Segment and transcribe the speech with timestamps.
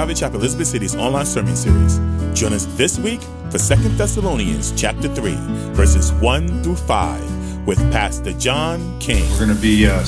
[0.00, 1.98] Calvary Chapel Elizabeth City's online sermon series.
[2.32, 5.34] Join us this week for 2 Thessalonians chapter 3,
[5.74, 9.30] verses 1 through 5 with Pastor John King.
[9.32, 10.04] We're going to be uh, 2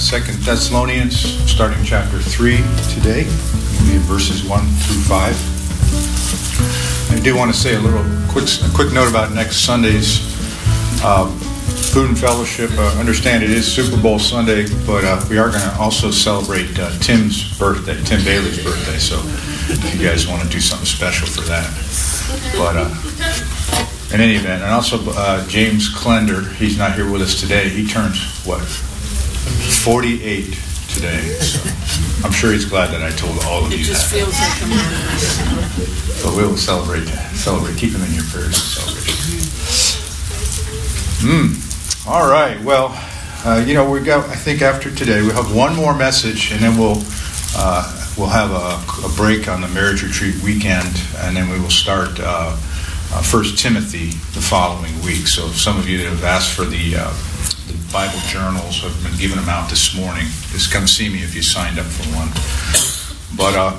[0.46, 2.56] Thessalonians, starting chapter 3
[2.94, 3.26] today.
[3.26, 7.12] We'll be verses 1 through 5.
[7.12, 10.22] I do want to say a little quick, a quick note about next Sunday's
[11.04, 11.30] uh,
[11.92, 12.70] food and fellowship.
[12.78, 16.78] Uh, understand it is Super Bowl Sunday, but uh, we are going to also celebrate
[16.78, 18.96] uh, Tim's birthday, Tim Bailey's birthday.
[18.96, 19.20] So
[19.70, 21.68] if you guys want to do something special for that.
[22.56, 27.40] But uh, in any event, and also uh, James Clender, he's not here with us
[27.40, 27.68] today.
[27.68, 30.44] He turns what 48
[30.92, 31.20] today.
[31.40, 31.60] So
[32.26, 34.16] I'm sure he's glad that I told all of It you just that.
[34.16, 36.22] feels like.
[36.22, 37.34] But we'll celebrate that.
[37.34, 37.76] Celebrate.
[37.76, 38.56] Keep him in your prayers.
[38.56, 39.18] Celebration.
[41.24, 42.08] Hmm.
[42.08, 42.60] All right.
[42.62, 42.90] Well,
[43.44, 44.28] uh, you know, we got.
[44.28, 47.02] I think after today, we'll have one more message, and then we'll
[47.56, 51.68] uh, we'll have a, a break on the marriage retreat weekend, and then we will
[51.68, 52.56] start uh,
[53.12, 55.26] uh, First Timothy the following week.
[55.26, 57.10] So, some of you that have asked for the uh,
[57.66, 60.26] the Bible journals, I've been giving them out this morning.
[60.52, 62.28] Just come see me if you signed up for one.
[63.36, 63.76] But uh,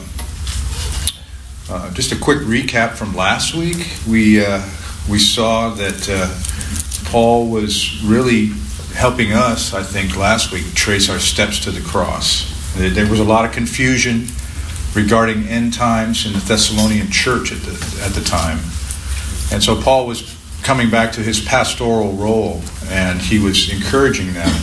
[1.69, 3.95] uh, just a quick recap from last week.
[4.05, 4.61] We uh,
[5.09, 8.47] we saw that Paul was really
[8.93, 12.52] helping us, I think, last week trace our steps to the cross.
[12.75, 14.27] There was a lot of confusion
[14.95, 18.59] regarding end times in the Thessalonian church at the at the time,
[19.51, 24.53] and so Paul was coming back to his pastoral role, and he was encouraging them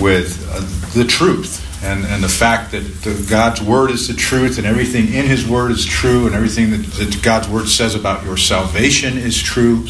[0.00, 0.60] with uh,
[0.98, 5.12] the truth and, and the fact that the, God's word is the truth and everything
[5.12, 9.16] in his word is true and everything that, that God's word says about your salvation
[9.16, 9.86] is true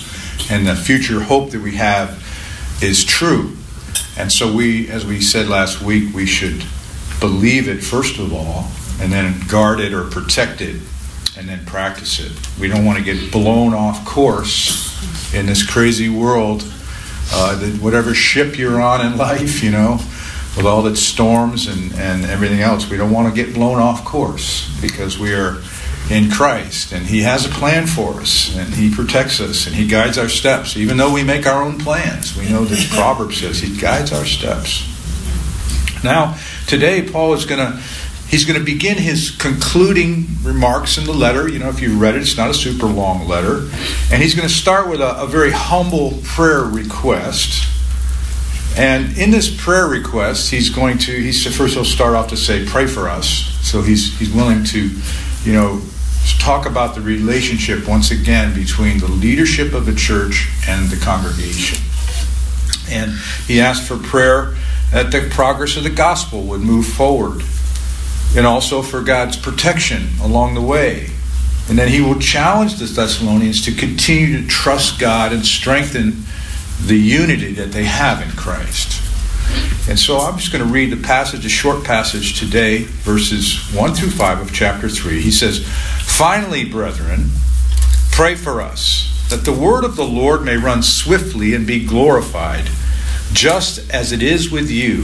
[0.50, 2.22] and the future hope that we have
[2.82, 3.56] is true.
[4.18, 6.64] And so we, as we said last week, we should
[7.20, 8.66] believe it first of all
[9.00, 10.80] and then guard it or protect it
[11.36, 12.32] and then practice it.
[12.58, 16.64] We don't want to get blown off course in this crazy world
[17.32, 19.98] uh, that whatever ship you're on in life, you know,
[20.56, 24.04] with all its storms and, and everything else, we don't want to get blown off
[24.04, 25.60] course because we are
[26.10, 29.86] in Christ and He has a plan for us and He protects us and He
[29.86, 30.76] guides our steps.
[30.76, 34.24] Even though we make our own plans, we know that proverb says He guides our
[34.24, 34.92] steps.
[36.02, 37.82] Now, today, Paul is going to.
[38.28, 41.48] He's going to begin his concluding remarks in the letter.
[41.48, 43.68] You know, if you read it, it's not a super long letter.
[44.10, 47.68] And he's going to start with a, a very humble prayer request.
[48.76, 52.66] And in this prayer request, he's going to, he's, first he'll start off to say,
[52.66, 53.28] pray for us.
[53.62, 54.90] So he's, he's willing to,
[55.44, 55.80] you know,
[56.40, 61.78] talk about the relationship once again between the leadership of the church and the congregation.
[62.90, 63.12] And
[63.46, 64.56] he asked for prayer
[64.96, 67.42] that the progress of the gospel would move forward
[68.34, 71.10] and also for God's protection along the way.
[71.68, 76.22] And then he will challenge the Thessalonians to continue to trust God and strengthen
[76.80, 79.02] the unity that they have in Christ.
[79.86, 83.94] And so I'm just going to read the passage, a short passage today, verses 1
[83.94, 85.20] through 5 of chapter 3.
[85.20, 85.62] He says,
[86.04, 87.30] Finally, brethren,
[88.12, 92.70] pray for us, that the word of the Lord may run swiftly and be glorified,
[93.36, 95.02] just as it is with you,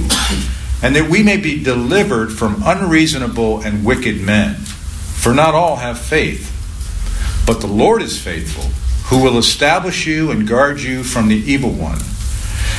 [0.82, 4.54] and that we may be delivered from unreasonable and wicked men.
[4.54, 6.48] For not all have faith,
[7.47, 8.65] but the Lord is faithful,
[9.09, 11.98] who will establish you and guard you from the evil one.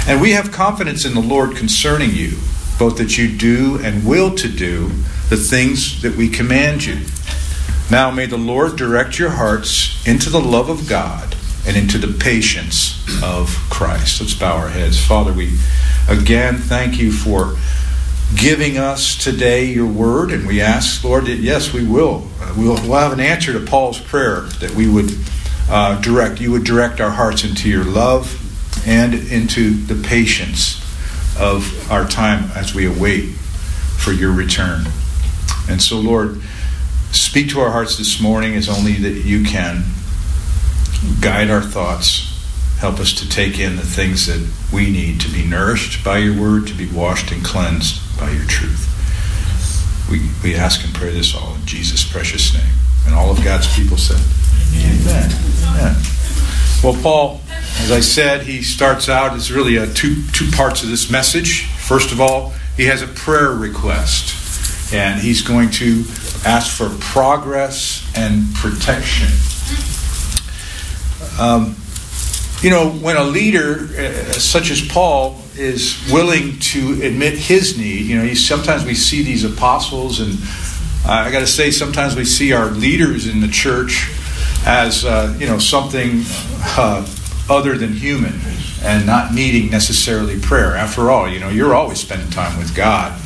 [0.08, 2.32] And we have confidence in the Lord concerning you,
[2.80, 4.88] both that you do and will to do
[5.30, 6.98] the things that we command you.
[7.92, 12.18] Now may the Lord direct your hearts into the love of God and into the
[12.20, 14.22] patience of Christ.
[14.22, 15.04] Let's bow our heads.
[15.04, 15.58] Father, we
[16.10, 17.56] again thank you for
[18.36, 22.28] giving us today your word, and we ask, Lord, that yes, we will.
[22.58, 25.12] We'll have an answer to Paul's prayer that we would
[25.70, 28.40] uh, direct, you would direct our hearts into your love
[28.88, 30.82] and into the patience
[31.40, 33.30] of our time as we await
[33.98, 34.86] for your return.
[35.70, 36.42] And so, Lord,
[37.12, 39.84] speak to our hearts this morning as only that you can.
[41.22, 42.30] Guide our thoughts.
[42.80, 46.40] Help us to take in the things that we need to be nourished by your
[46.40, 48.90] word, to be washed and cleansed by your truth.
[50.12, 52.74] We, we ask and pray this all in Jesus' precious name.
[53.06, 54.20] And all of God's people said,
[54.76, 55.32] Amen.
[55.66, 55.96] Amen.
[56.84, 57.42] Well, Paul,
[57.80, 61.66] as I said, he starts out it's really a two two parts of this message.
[61.66, 66.04] First of all, he has a prayer request, and he's going to
[66.46, 69.30] ask for progress and protection.
[71.40, 71.76] Um,
[72.62, 78.06] you know, when a leader uh, such as Paul is willing to admit his need,
[78.06, 80.38] you know, sometimes we see these apostles and
[81.06, 84.10] I got to say, sometimes we see our leaders in the church
[84.66, 86.22] as uh, you know something
[86.78, 87.06] uh,
[87.50, 88.40] other than human
[88.82, 90.76] and not needing necessarily prayer.
[90.76, 93.20] After all, you know, you're always spending time with God.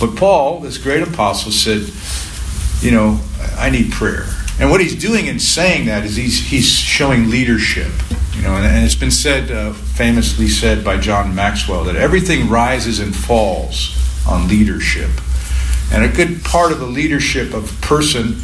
[0.00, 1.90] But Paul, this great apostle, said,
[2.80, 3.20] you know,
[3.56, 4.26] I need prayer.
[4.60, 7.92] And what he's doing in saying that is he's he's showing leadership.
[8.34, 12.48] You know, and, and it's been said, uh, famously said by John Maxwell, that everything
[12.48, 13.96] rises and falls
[14.28, 15.10] on leadership.
[15.92, 18.42] And a good part of the leadership of a person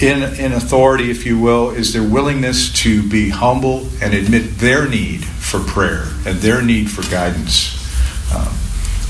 [0.00, 4.88] in, in authority, if you will, is their willingness to be humble and admit their
[4.88, 7.80] need for prayer and their need for guidance.
[8.34, 8.54] Um,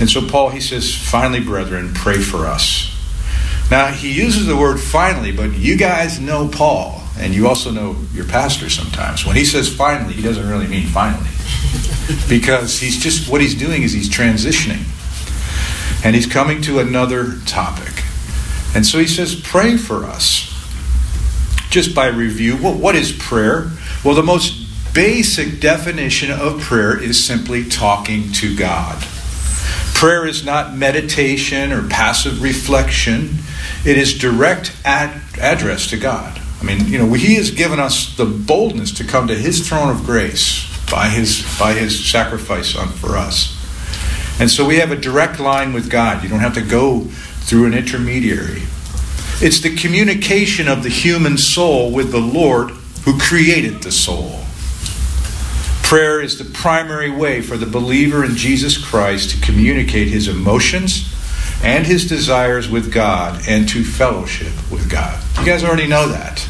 [0.01, 2.94] and so Paul, he says, finally, brethren, pray for us.
[3.71, 7.97] Now, he uses the word finally, but you guys know Paul, and you also know
[8.13, 9.25] your pastor sometimes.
[9.25, 11.31] When he says finally, he doesn't really mean finally.
[12.29, 14.85] because he's just, what he's doing is he's transitioning.
[16.05, 18.05] And he's coming to another topic.
[18.75, 20.51] And so he says, pray for us.
[21.71, 23.71] Just by review, well, what is prayer?
[24.05, 29.05] Well, the most basic definition of prayer is simply talking to God.
[29.95, 33.37] Prayer is not meditation or passive reflection.
[33.87, 36.41] It is direct ad- address to God.
[36.61, 39.89] I mean, you know, He has given us the boldness to come to His throne
[39.89, 43.61] of grace by His by His sacrifice on for us.
[44.41, 46.23] And so we have a direct line with God.
[46.23, 47.03] You don't have to go
[47.45, 48.63] through an intermediary.
[49.41, 52.71] It's the communication of the human soul with the Lord
[53.05, 54.44] who created the soul.
[55.95, 61.15] Prayer is the primary way for the believer in Jesus Christ to communicate his emotions
[61.63, 65.23] and his desires with God and to fellowship with God.
[65.39, 66.49] You guys already know that.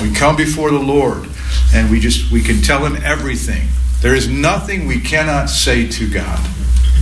[0.00, 1.28] We come before the Lord
[1.74, 3.66] and we just we can tell him everything.
[4.02, 6.38] There is nothing we cannot say to God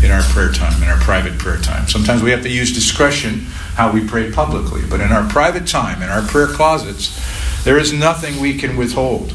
[0.03, 1.87] in our prayer time, in our private prayer time.
[1.87, 3.41] Sometimes we have to use discretion
[3.75, 7.21] how we pray publicly, but in our private time, in our prayer closets,
[7.65, 9.35] there is nothing we can withhold.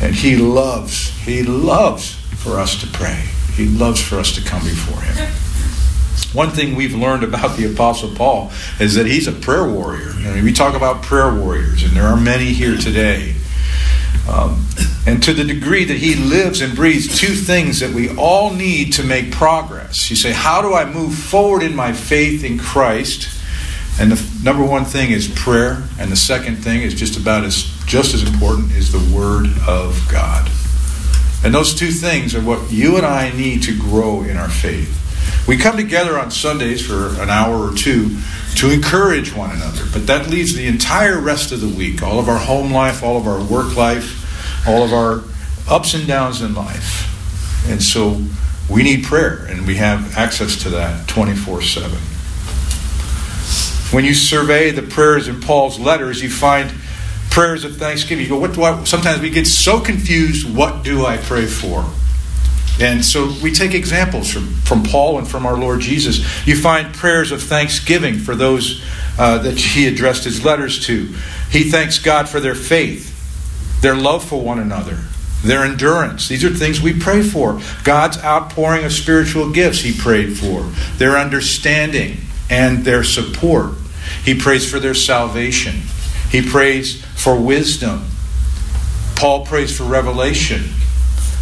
[0.00, 3.24] And He loves, He loves for us to pray.
[3.54, 5.28] He loves for us to come before Him.
[6.32, 10.10] One thing we've learned about the Apostle Paul is that he's a prayer warrior.
[10.10, 13.34] I mean, we talk about prayer warriors, and there are many here today.
[14.28, 14.66] Um,
[15.06, 18.92] and to the degree that he lives and breathes two things that we all need
[18.94, 20.10] to make progress.
[20.10, 23.28] You say, How do I move forward in my faith in Christ?
[23.98, 27.64] And the number one thing is prayer, and the second thing is just about as
[27.88, 30.48] just as important is the Word of God.
[31.42, 34.94] And those two things are what you and I need to grow in our faith.
[35.48, 38.18] We come together on Sundays for an hour or two
[38.56, 42.28] to encourage one another, but that leaves the entire rest of the week, all of
[42.28, 45.22] our home life, all of our work life, all of our
[45.66, 47.06] ups and downs in life.
[47.70, 48.20] And so
[48.68, 51.90] we need prayer, and we have access to that 24 7.
[53.94, 56.70] When you survey the prayers in Paul's letters, you find
[57.38, 58.24] prayers of thanksgiving.
[58.24, 58.82] You go, what do I?
[58.82, 60.52] Sometimes we get so confused.
[60.56, 61.88] What do I pray for?
[62.80, 66.18] And so we take examples from, from Paul and from our Lord Jesus.
[66.48, 68.84] You find prayers of thanksgiving for those
[69.20, 71.14] uh, that he addressed his letters to.
[71.48, 74.98] He thanks God for their faith, their love for one another,
[75.44, 76.26] their endurance.
[76.26, 77.60] These are things we pray for.
[77.84, 80.62] God's outpouring of spiritual gifts, he prayed for,
[80.96, 82.16] their understanding
[82.50, 83.74] and their support.
[84.24, 85.82] He prays for their salvation.
[86.30, 88.04] He prays for wisdom.
[89.16, 90.62] Paul prays for revelation,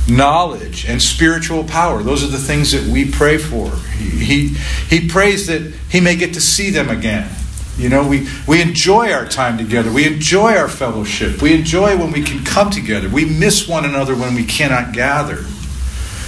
[0.08, 2.02] knowledge, and spiritual power.
[2.02, 3.70] Those are the things that we pray for.
[3.98, 4.48] He, he,
[4.88, 7.30] he prays that he may get to see them again.
[7.76, 9.92] You know, we, we enjoy our time together.
[9.92, 11.42] We enjoy our fellowship.
[11.42, 13.10] We enjoy when we can come together.
[13.10, 15.44] We miss one another when we cannot gather.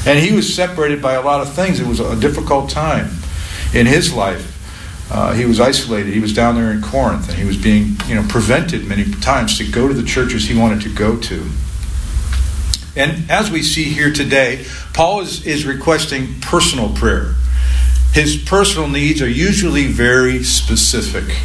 [0.06, 1.80] And he was separated by a lot of things.
[1.80, 3.08] It was a difficult time
[3.72, 4.57] in his life.
[5.10, 6.12] Uh, he was isolated.
[6.12, 9.56] He was down there in Corinth, and he was being, you know, prevented many times
[9.58, 11.48] to go to the churches he wanted to go to.
[12.94, 17.34] And as we see here today, Paul is, is requesting personal prayer.
[18.12, 21.36] His personal needs are usually very specific.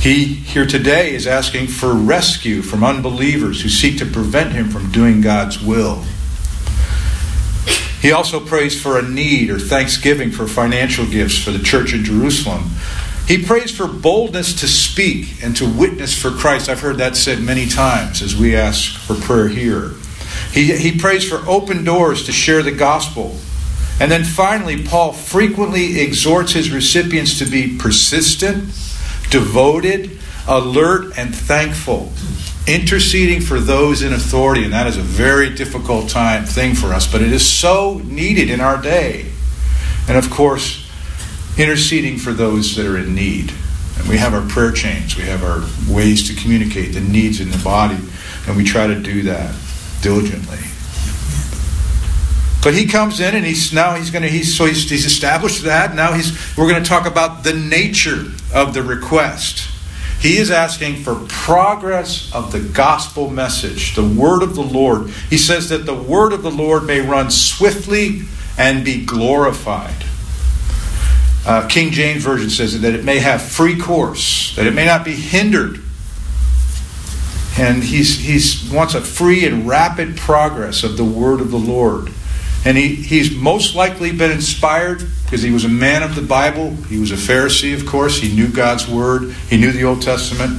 [0.00, 4.90] He here today is asking for rescue from unbelievers who seek to prevent him from
[4.92, 6.04] doing God's will.
[8.02, 12.02] He also prays for a need or thanksgiving for financial gifts for the church in
[12.02, 12.70] Jerusalem.
[13.28, 16.68] He prays for boldness to speak and to witness for Christ.
[16.68, 19.92] I've heard that said many times as we ask for prayer here.
[20.50, 23.36] He, he prays for open doors to share the gospel.
[24.00, 28.64] And then finally, Paul frequently exhorts his recipients to be persistent,
[29.30, 30.18] devoted,
[30.48, 32.12] alert, and thankful
[32.66, 37.10] interceding for those in authority, and that is a very difficult time thing for us,
[37.10, 39.26] but it is so needed in our day.
[40.08, 40.88] And of course,
[41.58, 43.52] interceding for those that are in need.
[43.98, 47.50] And we have our prayer chains, we have our ways to communicate the needs in
[47.50, 47.98] the body,
[48.46, 49.54] and we try to do that
[50.00, 50.58] diligently.
[52.62, 55.64] But he comes in and he's now he's going to he's so he's, he's established
[55.64, 55.96] that.
[55.96, 59.68] Now he's we're going to talk about the nature of the request.
[60.22, 65.10] He is asking for progress of the gospel message, the word of the Lord.
[65.28, 68.22] He says that the word of the Lord may run swiftly
[68.56, 70.04] and be glorified.
[71.44, 75.04] Uh, King James Version says that it may have free course, that it may not
[75.04, 75.80] be hindered.
[77.58, 82.12] And he he's wants a free and rapid progress of the word of the Lord.
[82.64, 86.70] And he, he's most likely been inspired because he was a man of the Bible.
[86.88, 88.18] He was a Pharisee, of course.
[88.18, 90.52] He knew God's word, he knew the Old Testament.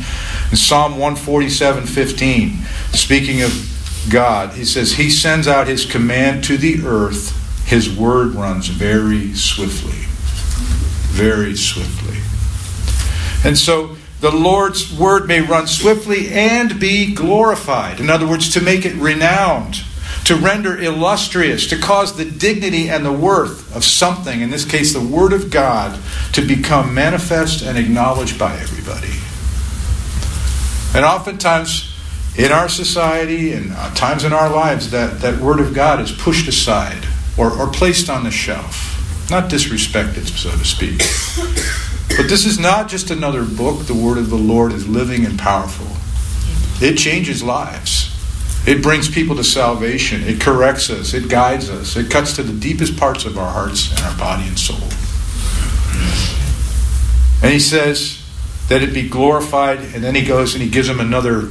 [0.51, 2.57] In Psalm 147 15,
[2.91, 8.36] speaking of God, he says, He sends out his command to the earth, his word
[8.36, 10.00] runs very swiftly.
[11.15, 12.17] Very swiftly.
[13.48, 18.00] And so the Lord's word may run swiftly and be glorified.
[18.00, 19.83] In other words, to make it renowned
[20.25, 24.94] to render illustrious, to cause the dignity and the worth of something, in this case
[24.94, 26.00] the Word of God,
[26.34, 29.12] to become manifest and acknowledged by everybody.
[30.96, 31.94] And oftentimes
[32.38, 36.12] in our society and uh, times in our lives, that, that Word of God is
[36.12, 37.06] pushed aside
[37.38, 38.89] or, or placed on the shelf.
[39.30, 40.98] Not disrespected, so to speak.
[42.18, 43.86] But this is not just another book.
[43.86, 45.88] The Word of the Lord is living and powerful.
[46.86, 48.02] It changes lives.
[48.65, 50.24] It brings people to salvation.
[50.24, 51.13] It corrects us.
[51.13, 51.98] It guides us.
[51.98, 54.77] It cuts to the deepest parts of our hearts and our body and soul.
[57.41, 58.24] And he says
[58.70, 61.50] that it be glorified, and then he goes and he gives him another,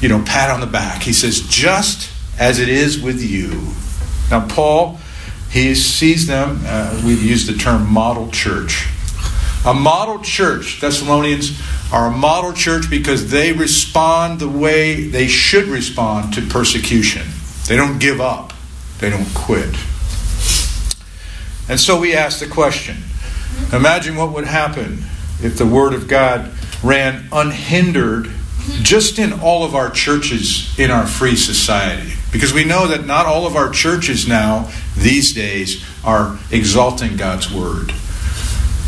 [0.00, 1.02] you know, pat on the back.
[1.02, 3.72] He says, just as it is with you.
[4.30, 4.98] Now, Paul,
[5.50, 8.88] he sees them, uh, we've used the term model church.
[9.66, 11.60] A model church, Thessalonians,
[11.92, 17.26] are a model church because they respond the way they should respond to persecution.
[17.68, 18.54] They don't give up,
[19.00, 19.76] they don't quit.
[21.68, 22.96] And so we ask the question
[23.72, 25.04] imagine what would happen
[25.42, 26.52] if the Word of God
[26.82, 28.30] ran unhindered
[28.82, 32.12] just in all of our churches in our free society.
[32.32, 37.52] Because we know that not all of our churches now, these days, are exalting God's
[37.52, 37.92] Word.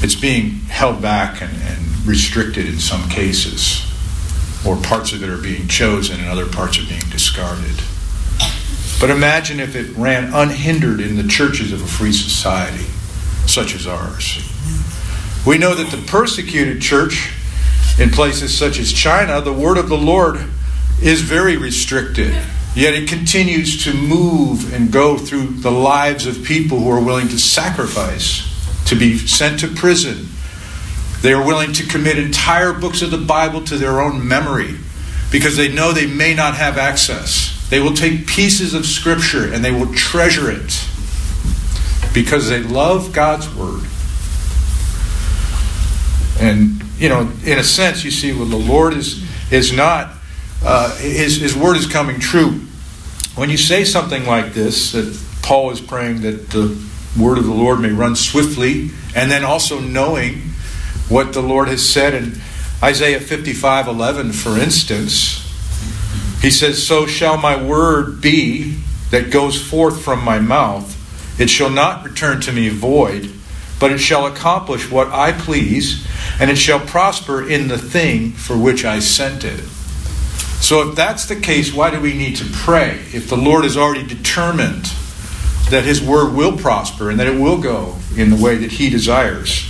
[0.03, 3.87] It's being held back and, and restricted in some cases,
[4.67, 7.81] or parts of it are being chosen and other parts are being discarded.
[9.01, 12.87] But imagine if it ran unhindered in the churches of a free society
[13.47, 14.39] such as ours.
[15.47, 17.33] We know that the persecuted church
[17.99, 20.37] in places such as China, the word of the Lord
[21.03, 22.33] is very restricted.
[22.75, 27.29] Yet it continues to move and go through the lives of people who are willing
[27.29, 28.52] to sacrifice,
[28.93, 30.29] to be sent to prison,
[31.23, 34.77] they are willing to commit entire books of the Bible to their own memory
[35.31, 37.67] because they know they may not have access.
[37.71, 40.87] They will take pieces of Scripture and they will treasure it
[42.13, 43.85] because they love God's Word.
[46.39, 50.13] And, you know, in a sense, you see, well, the Lord is, is not,
[50.63, 52.61] uh, his, his Word is coming true.
[53.37, 57.53] When you say something like this, that Paul is praying that the Word of the
[57.53, 60.39] Lord may run swiftly, and then also knowing
[61.09, 62.41] what the Lord has said in
[62.83, 65.39] Isaiah 55 11, for instance.
[66.41, 68.79] He says, So shall my word be
[69.11, 70.99] that goes forth from my mouth.
[71.39, 73.31] It shall not return to me void,
[73.79, 76.07] but it shall accomplish what I please,
[76.41, 79.61] and it shall prosper in the thing for which I sent it.
[80.61, 83.01] So, if that's the case, why do we need to pray?
[83.13, 84.93] If the Lord has already determined
[85.73, 88.89] that His word will prosper and that it will go in the way that He
[88.89, 89.69] desires.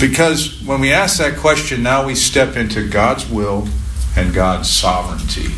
[0.00, 3.68] Because when we ask that question, now we step into God's will
[4.16, 5.54] and God's sovereignty.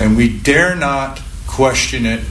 [0.00, 2.24] And we dare not question it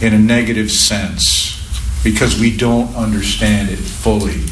[0.00, 1.58] in a negative sense
[2.04, 4.42] because we don't understand it fully.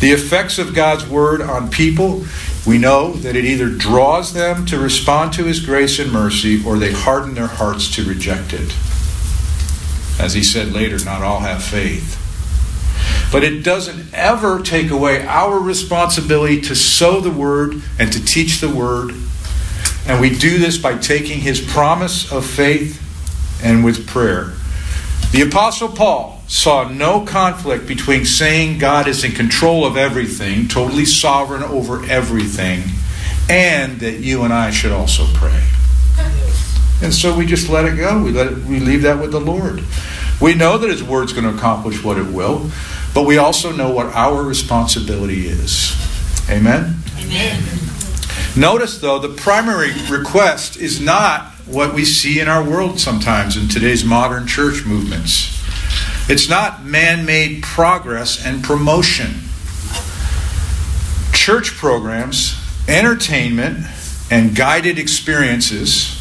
[0.00, 2.24] The effects of God's word on people,
[2.66, 6.78] we know that it either draws them to respond to his grace and mercy or
[6.78, 8.74] they harden their hearts to reject it.
[10.18, 12.22] As he said later, not all have faith.
[13.30, 18.60] But it doesn't ever take away our responsibility to sow the word and to teach
[18.60, 19.14] the word.
[20.06, 23.02] And we do this by taking his promise of faith
[23.62, 24.52] and with prayer.
[25.32, 31.04] The Apostle Paul saw no conflict between saying God is in control of everything, totally
[31.04, 32.84] sovereign over everything,
[33.50, 35.62] and that you and I should also pray.
[37.02, 38.22] And so we just let it go.
[38.22, 39.84] We let it, we leave that with the Lord.
[40.40, 42.70] We know that His Word's going to accomplish what it will,
[43.14, 45.94] but we also know what our responsibility is.
[46.50, 46.96] Amen?
[47.18, 47.62] Amen.
[48.56, 53.68] Notice, though, the primary request is not what we see in our world sometimes in
[53.68, 55.52] today's modern church movements.
[56.28, 59.34] It's not man made progress and promotion.
[61.32, 62.56] Church programs,
[62.88, 63.86] entertainment,
[64.30, 66.15] and guided experiences,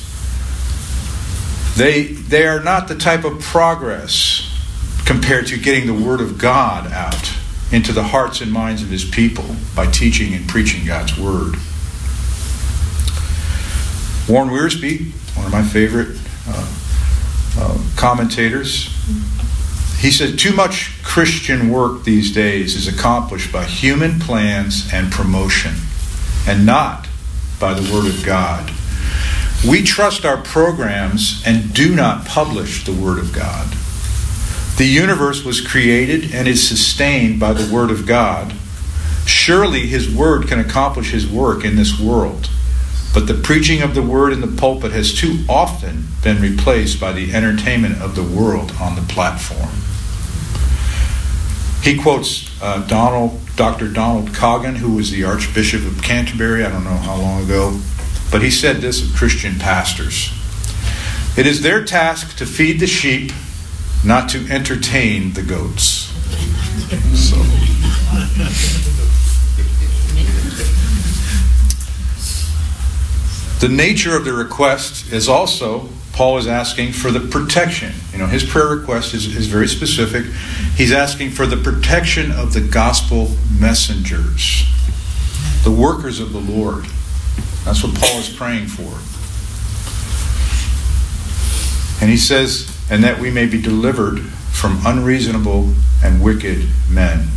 [1.75, 4.51] they, they are not the type of progress
[5.05, 7.33] compared to getting the Word of God out
[7.71, 11.55] into the hearts and minds of His people by teaching and preaching God's Word.
[14.27, 16.17] Warren Wiersbe, one of my favorite
[16.47, 16.75] uh,
[17.57, 18.89] uh, commentators,
[19.99, 25.73] he said, Too much Christian work these days is accomplished by human plans and promotion,
[26.47, 27.07] and not
[27.59, 28.71] by the Word of God.
[29.63, 33.75] We trust our programs and do not publish the Word of God.
[34.77, 38.53] The universe was created and is sustained by the Word of God.
[39.25, 42.49] Surely His Word can accomplish His work in this world.
[43.13, 47.13] But the preaching of the Word in the pulpit has too often been replaced by
[47.13, 49.69] the entertainment of the world on the platform.
[51.81, 53.87] He quotes uh, Donald, Dr.
[53.87, 57.79] Donald Coggan, who was the Archbishop of Canterbury, I don't know how long ago,
[58.35, 60.29] but he said this of Christian pastors
[61.37, 63.31] It is their task to feed the sheep
[64.03, 66.11] not to entertain the goats.
[67.17, 67.37] So.
[73.65, 77.93] The nature of the request is also, Paul is asking for the protection.
[78.11, 80.25] You know, his prayer request is, is very specific.
[80.75, 84.65] He's asking for the protection of the gospel messengers,
[85.63, 86.85] the workers of the Lord.
[87.63, 88.99] That's what Paul is praying for.
[92.01, 95.73] And he says, and that we may be delivered from unreasonable
[96.03, 97.27] and wicked men.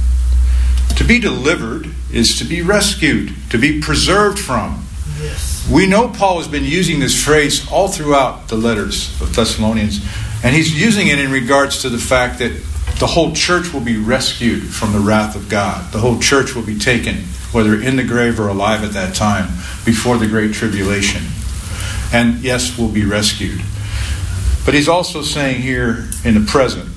[0.96, 4.84] To be delivered is to be rescued, to be preserved from.
[5.20, 5.68] Yes.
[5.70, 10.04] We know Paul has been using this phrase all throughout the letters of Thessalonians,
[10.44, 12.52] and he's using it in regards to the fact that
[12.98, 15.92] the whole church will be rescued from the wrath of God.
[15.92, 19.46] The whole church will be taken, whether in the grave or alive at that time,
[19.84, 21.22] before the great tribulation.
[22.12, 23.60] And yes, we'll be rescued.
[24.64, 26.90] But he's also saying here in the present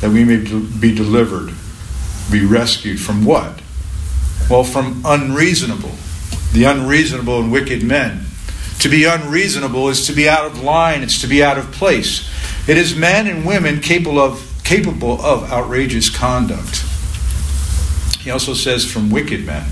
[0.00, 1.52] that we may be delivered,
[2.30, 3.60] be rescued from what?
[4.48, 5.92] Well, from unreasonable,
[6.52, 8.24] the unreasonable and wicked men.
[8.80, 12.28] To be unreasonable is to be out of line, it's to be out of place.
[12.68, 16.84] It is men and women capable of capable of outrageous conduct.
[18.20, 19.66] He also says from wicked men.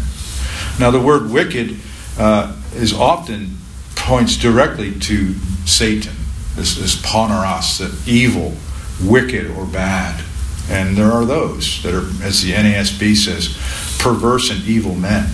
[0.80, 1.76] Now, the word wicked
[2.18, 3.58] uh, is often
[3.96, 5.34] points directly to
[5.66, 6.14] Satan
[6.56, 8.54] this, this poneros, the evil,
[9.02, 10.24] wicked, or bad.
[10.70, 13.56] And there are those that are, as the NASB says,
[13.98, 15.28] perverse and evil men.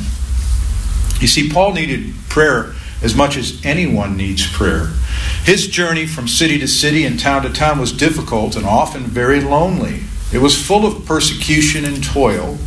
[1.21, 4.87] You see, Paul needed prayer as much as anyone needs prayer.
[5.45, 9.41] His journey from city to city and town to town was difficult and often very
[9.41, 10.01] lonely.
[10.33, 12.59] It was full of persecution and toil.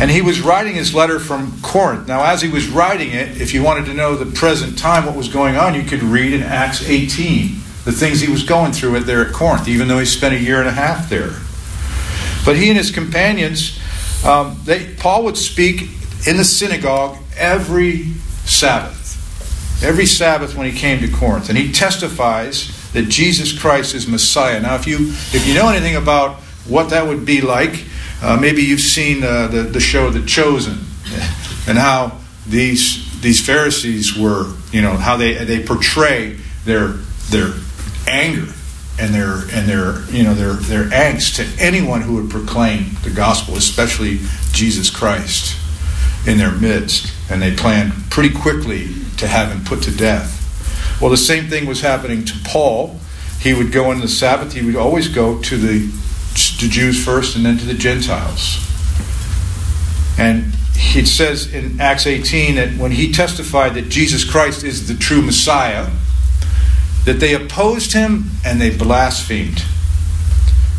[0.00, 2.08] And he was writing his letter from Corinth.
[2.08, 5.14] Now, as he was writing it, if you wanted to know the present time, what
[5.14, 7.48] was going on, you could read in Acts 18
[7.84, 10.38] the things he was going through it there at Corinth, even though he spent a
[10.38, 11.32] year and a half there.
[12.46, 13.78] But he and his companions,
[14.24, 15.82] um, they, Paul would speak
[16.26, 18.04] in the synagogue every
[18.46, 19.84] Sabbath.
[19.84, 21.50] Every Sabbath when he came to Corinth.
[21.50, 24.60] And he testifies that Jesus Christ is Messiah.
[24.60, 26.36] Now, if you, if you know anything about
[26.66, 27.84] what that would be like,
[28.22, 30.78] uh, maybe you've seen uh, the, the show The Chosen
[31.66, 36.88] and how these, these Pharisees were, you know, how they, they portray their,
[37.30, 37.52] their
[38.06, 38.52] anger
[38.98, 43.10] and their, and their, you know, their, their angst to anyone who would proclaim the
[43.10, 44.18] gospel, especially
[44.52, 45.56] Jesus Christ
[46.26, 47.12] in their midst.
[47.30, 50.36] And they planned pretty quickly to have him put to death.
[51.00, 52.98] Well, the same thing was happening to Paul.
[53.40, 55.90] He would go on the Sabbath, he would always go to the
[56.60, 58.66] to Jews first and then to the Gentiles.
[60.18, 64.94] And it says in Acts 18 that when he testified that Jesus Christ is the
[64.94, 65.90] true Messiah,
[67.04, 69.64] that they opposed him and they blasphemed.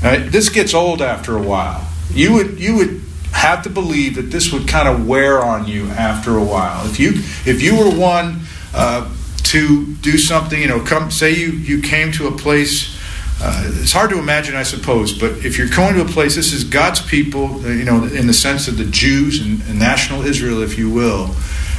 [0.04, 1.88] Now, this gets old after a while.
[2.12, 5.88] You would you would have to believe that this would kind of wear on you
[5.88, 6.86] after a while.
[6.86, 7.12] If you
[7.46, 8.41] if you were one
[8.74, 9.10] uh,
[9.44, 13.01] to do something, you know, come say you you came to a place
[13.44, 16.54] uh, it's hard to imagine, I suppose, but if you're going to a place, this
[16.54, 20.22] is God's people, uh, you know, in the sense of the Jews and, and national
[20.22, 21.36] Israel, if you will,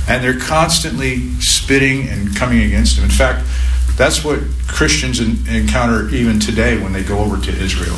[0.08, 3.04] and they're constantly spitting and coming against them.
[3.04, 3.46] In fact,
[3.96, 7.96] that's what Christians in, encounter even today when they go over to Israel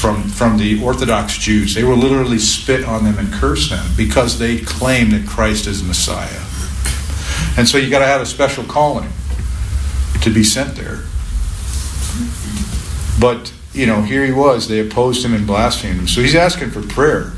[0.00, 1.76] from, from the Orthodox Jews.
[1.76, 5.84] They will literally spit on them and curse them because they claim that Christ is
[5.84, 6.42] Messiah.
[7.56, 9.10] And so you got to have a special calling
[10.22, 11.02] to be sent there.
[13.20, 14.68] But, you know, here he was.
[14.68, 16.08] They opposed him and blasphemed him.
[16.08, 17.32] So he's asking for prayer.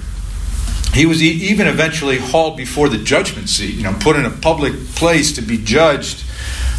[0.92, 4.74] He was even eventually hauled before the judgment seat, you know, put in a public
[4.96, 6.24] place to be judged.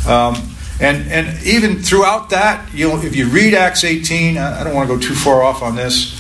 [0.06, 4.76] Um, and, and even throughout that, you know, if you read Acts 18, I don't
[4.76, 6.20] want to go too far off on this,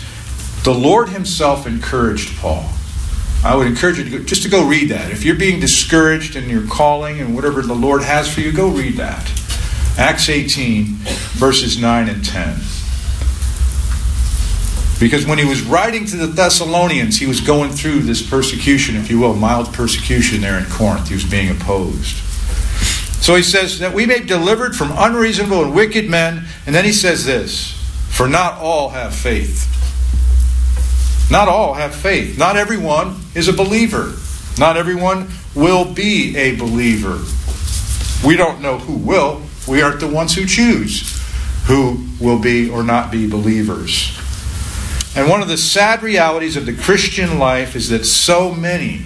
[0.64, 2.70] the Lord Himself encouraged Paul.
[3.44, 5.12] I would encourage you to go, just to go read that.
[5.12, 8.70] If you're being discouraged in your calling and whatever the Lord has for you, go
[8.70, 9.28] read that.
[9.98, 10.86] Acts 18,
[11.34, 12.56] verses 9 and 10.
[15.00, 19.10] Because when he was writing to the Thessalonians, he was going through this persecution, if
[19.10, 21.08] you will, mild persecution there in Corinth.
[21.08, 22.18] He was being opposed.
[23.22, 26.46] So he says that we may be delivered from unreasonable and wicked men.
[26.66, 27.74] And then he says this
[28.10, 29.68] For not all have faith.
[31.32, 32.38] Not all have faith.
[32.38, 34.14] Not everyone is a believer.
[34.60, 37.20] Not everyone will be a believer.
[38.26, 39.42] We don't know who will.
[39.68, 41.22] We aren't the ones who choose
[41.66, 44.18] who will be or not be believers.
[45.16, 49.02] And one of the sad realities of the Christian life is that so many,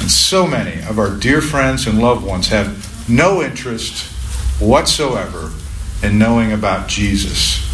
[0.00, 4.12] and so many of our dear friends and loved ones have no interest
[4.60, 5.52] whatsoever
[6.02, 7.64] in knowing about Jesus.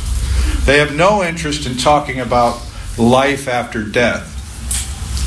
[0.65, 2.63] They have no interest in talking about
[2.97, 4.29] life after death.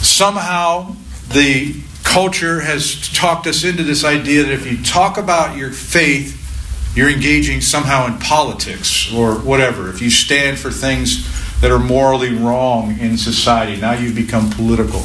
[0.04, 0.96] Somehow,
[1.30, 6.47] the culture has talked us into this idea that if you talk about your faith,
[6.96, 9.90] you're engaging somehow in politics or whatever.
[9.90, 11.28] If you stand for things
[11.62, 13.80] that are morally wrong in society.
[13.80, 15.04] Now you've become political.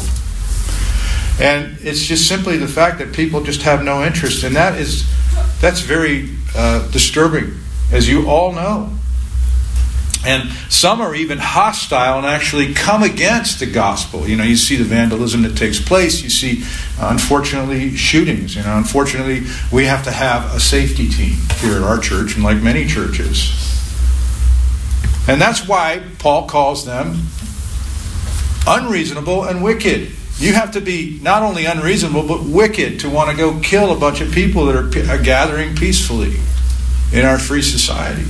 [1.40, 5.08] And it's just simply the fact that people just have no interest, and that is
[5.60, 7.54] that's very uh, disturbing,
[7.90, 8.92] as you all know.
[10.24, 14.28] And some are even hostile and actually come against the gospel.
[14.28, 16.22] You know, you see the vandalism that takes place.
[16.22, 16.62] You see,
[17.00, 18.54] uh, unfortunately, shootings.
[18.54, 22.44] You know, unfortunately, we have to have a safety team here at our church, and
[22.44, 23.50] like many churches.
[25.26, 27.26] And that's why Paul calls them
[28.66, 30.12] unreasonable and wicked.
[30.38, 33.98] You have to be not only unreasonable, but wicked to want to go kill a
[33.98, 36.36] bunch of people that are, are gathering peacefully
[37.12, 38.26] in our free society.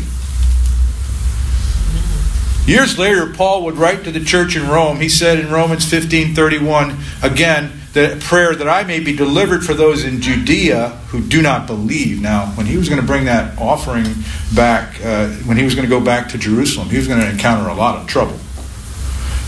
[2.66, 5.00] Years later, Paul would write to the church in Rome.
[5.00, 9.74] He said in Romans 15 31, again, the prayer that I may be delivered for
[9.74, 12.22] those in Judea who do not believe.
[12.22, 14.06] Now, when he was going to bring that offering
[14.54, 17.28] back, uh, when he was going to go back to Jerusalem, he was going to
[17.28, 18.38] encounter a lot of trouble.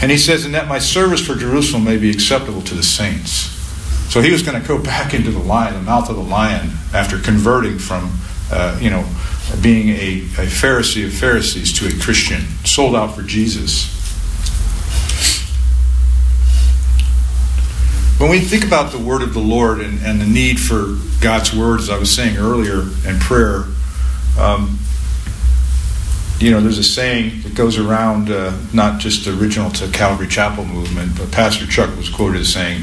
[0.03, 3.51] And he says, and that my service for Jerusalem may be acceptable to the saints.
[4.13, 6.71] So he was going to go back into the lion, the mouth of the lion,
[6.93, 8.13] after converting from,
[8.51, 9.05] uh, you know,
[9.63, 13.93] being a, a Pharisee of Pharisees to a Christian, sold out for Jesus.
[18.19, 21.55] When we think about the word of the Lord and, and the need for God's
[21.55, 23.65] word, as I was saying earlier, and prayer,
[24.39, 24.79] um,
[26.39, 30.65] you know, there's a saying that goes around, uh, not just original to Calvary Chapel
[30.65, 32.83] movement, but Pastor Chuck was quoted as saying,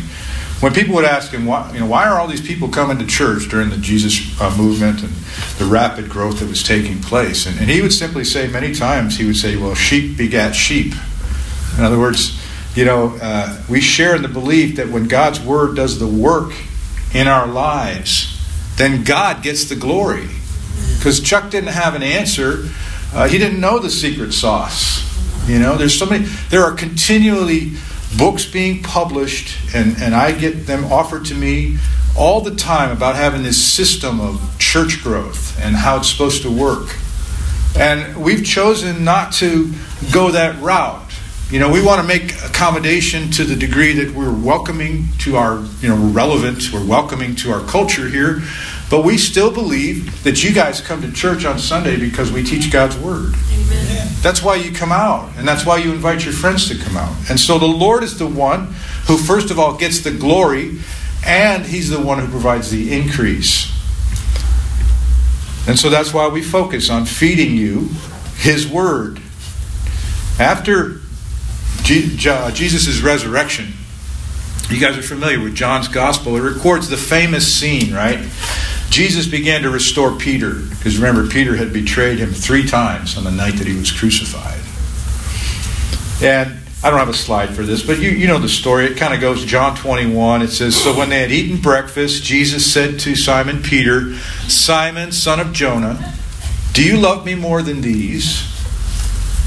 [0.61, 3.05] when people would ask him, why, you know, why are all these people coming to
[3.07, 5.11] church during the Jesus uh, movement and
[5.57, 7.47] the rapid growth that was taking place?
[7.47, 10.93] And, and he would simply say, many times, he would say, well, sheep begat sheep.
[11.77, 12.39] In other words,
[12.75, 16.53] you know, uh, we share in the belief that when God's Word does the work
[17.13, 18.37] in our lives,
[18.77, 20.29] then God gets the glory.
[20.97, 22.69] Because Chuck didn't have an answer,
[23.13, 25.01] uh, he didn't know the secret sauce.
[25.49, 27.73] You know, there's so many, there are continually
[28.17, 31.77] books being published, and, and I get them offered to me
[32.17, 36.51] all the time about having this system of church growth and how it's supposed to
[36.51, 36.95] work.
[37.75, 39.71] And we've chosen not to
[40.11, 41.01] go that route.
[41.49, 45.59] You know, we want to make accommodation to the degree that we're welcoming to our,
[45.81, 48.41] you know, we're relevant, we're welcoming to our culture here,
[48.91, 52.69] but we still believe that you guys come to church on Sunday because we teach
[52.69, 53.33] God's Word.
[53.53, 54.07] Amen.
[54.21, 57.15] That's why you come out, and that's why you invite your friends to come out.
[57.29, 58.75] And so the Lord is the one
[59.07, 60.79] who, first of all, gets the glory,
[61.25, 63.71] and He's the one who provides the increase.
[65.65, 67.87] And so that's why we focus on feeding you
[68.35, 69.21] His Word.
[70.37, 70.99] After
[71.83, 73.73] Jesus' resurrection.
[74.69, 76.37] You guys are familiar with John's gospel.
[76.37, 78.19] It records the famous scene, right?
[78.91, 83.31] Jesus began to restore Peter, because remember, Peter had betrayed him three times on the
[83.31, 84.59] night that he was crucified.
[86.21, 88.85] And I don't have a slide for this, but you, you know the story.
[88.85, 90.41] It kind of goes John 21.
[90.41, 94.15] It says, So when they had eaten breakfast, Jesus said to Simon Peter,
[94.49, 96.13] Simon, son of Jonah,
[96.73, 98.45] do you love me more than these?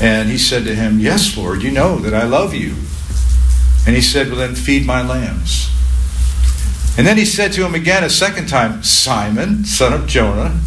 [0.01, 2.77] And he said to him, Yes, Lord, you know that I love you.
[3.87, 5.74] And he said, Well, then feed my lambs.
[6.97, 10.61] And then he said to him again a second time, Simon, son of Jonah,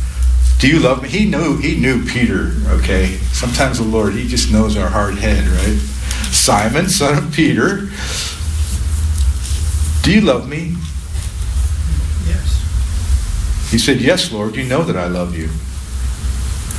[0.60, 1.10] do you love me?
[1.10, 3.18] He knew he knew Peter, okay?
[3.32, 5.78] Sometimes the Lord, he just knows our hard head, right?
[6.32, 7.90] Simon, son of Peter,
[10.04, 10.76] do you love me?
[12.26, 13.70] Yes.
[13.70, 15.50] He said, Yes, Lord, you know that I love you.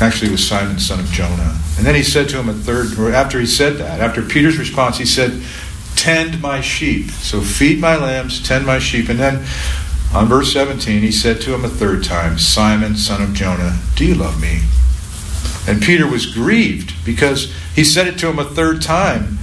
[0.00, 1.58] Actually, it was Simon, son of Jonah.
[1.76, 4.58] And then he said to him a third, or after he said that, after Peter's
[4.58, 5.42] response, he said,
[5.98, 7.10] Tend my sheep.
[7.10, 9.08] So feed my lambs, tend my sheep.
[9.08, 9.44] And then
[10.14, 14.06] on verse 17, he said to him a third time, Simon, son of Jonah, do
[14.06, 14.60] you love me?
[15.66, 19.38] And Peter was grieved because he said it to him a third time,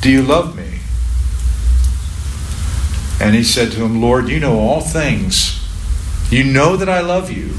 [0.00, 0.80] Do you love me?
[3.24, 5.64] And he said to him, Lord, you know all things.
[6.28, 7.54] You know that I love you.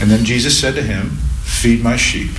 [0.00, 1.10] And then Jesus said to him,
[1.42, 2.30] Feed my sheep.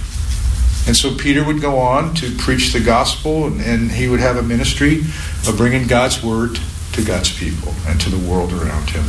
[0.88, 4.38] And so Peter would go on to preach the gospel, and, and, he would have
[4.38, 5.02] a ministry
[5.48, 6.60] of bringing God's word
[6.94, 9.06] to God's people and to the world around him.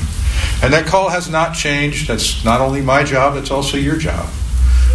[0.62, 2.08] And that call has not changed.
[2.08, 4.28] That's not only my job, it's also your job.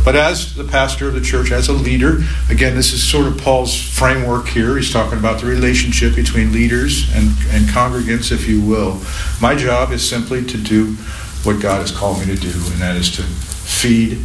[0.06, 3.38] But as the pastor of the church, as a leader, again, this is sort of
[3.38, 4.78] Paul's framework here.
[4.78, 9.02] He's talking about the relationship between leaders and, and congregants, if you will.
[9.42, 10.94] My job is simply to do
[11.44, 14.20] what God has called me to do, and that is to feed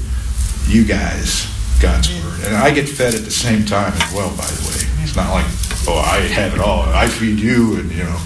[0.68, 1.51] you guys
[1.82, 2.40] God's word.
[2.44, 4.76] And I get fed at the same time as well, by the way.
[5.02, 5.46] It's not like,
[5.88, 6.82] oh, I have it all.
[6.82, 8.16] I feed you, and, you know,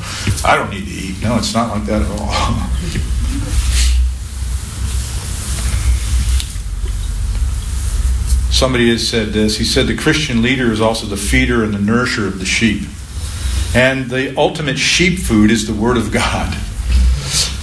[0.45, 1.23] I don't need to eat.
[1.23, 2.29] No, it's not like that at all.
[8.53, 9.57] Somebody has said this.
[9.57, 12.83] He said the Christian leader is also the feeder and the nourisher of the sheep.
[13.75, 16.55] And the ultimate sheep food is the Word of God.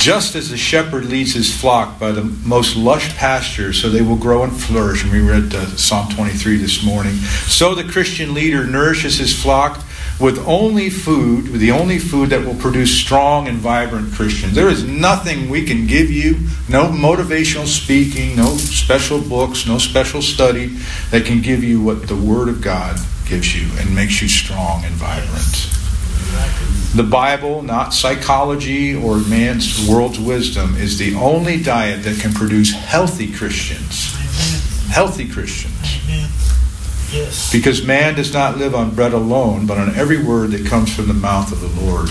[0.03, 4.17] Just as the shepherd leads his flock by the most lush pastures so they will
[4.17, 7.13] grow and flourish, and we read uh, Psalm 23 this morning,
[7.47, 9.81] so the Christian leader nourishes his flock
[10.19, 14.53] with only food, with the only food that will produce strong and vibrant Christians.
[14.55, 16.33] There is nothing we can give you,
[16.67, 20.75] no motivational speaking, no special books, no special study
[21.11, 24.83] that can give you what the Word of God gives you and makes you strong
[24.83, 26.72] and vibrant.
[26.95, 32.71] The Bible, not psychology or man's world's wisdom, is the only diet that can produce
[32.71, 34.13] healthy Christians.
[34.15, 34.91] Amen.
[34.91, 35.73] Healthy Christians.
[36.05, 36.29] Amen.
[37.11, 37.51] Yes.
[37.51, 41.07] Because man does not live on bread alone, but on every word that comes from
[41.07, 42.09] the mouth of the Lord.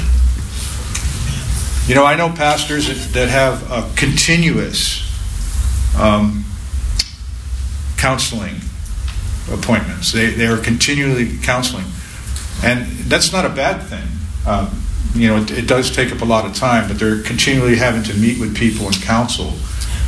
[1.87, 5.09] You know, I know pastors that, that have a continuous
[5.97, 6.45] um,
[7.99, 8.57] counseling
[9.53, 10.11] appointments.
[10.11, 11.85] They, they are continually counseling.
[12.65, 14.09] And that's not a bad thing.
[14.47, 14.83] Um,
[15.15, 18.03] you know, it, it, does take up a lot of time, but they're continually having
[18.05, 19.53] to meet with people and counsel.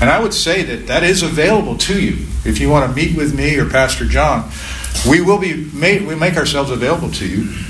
[0.01, 2.27] And I would say that that is available to you.
[2.45, 4.51] If you want to meet with me or Pastor John,
[5.09, 7.65] we will be made, we make ourselves available to you.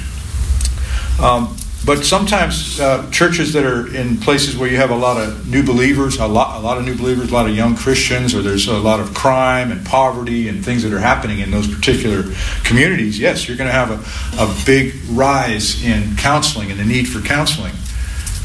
[1.21, 5.47] Um, but sometimes uh, churches that are in places where you have a lot of
[5.47, 8.41] new believers, a lot, a lot of new believers, a lot of young Christians, or
[8.41, 12.25] there's a lot of crime and poverty and things that are happening in those particular
[12.65, 17.07] communities, yes, you're going to have a, a big rise in counseling and the need
[17.07, 17.75] for counseling.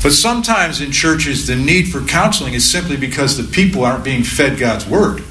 [0.04, 4.24] But sometimes in churches, the need for counseling is simply because the people aren't being
[4.24, 5.24] fed God's word.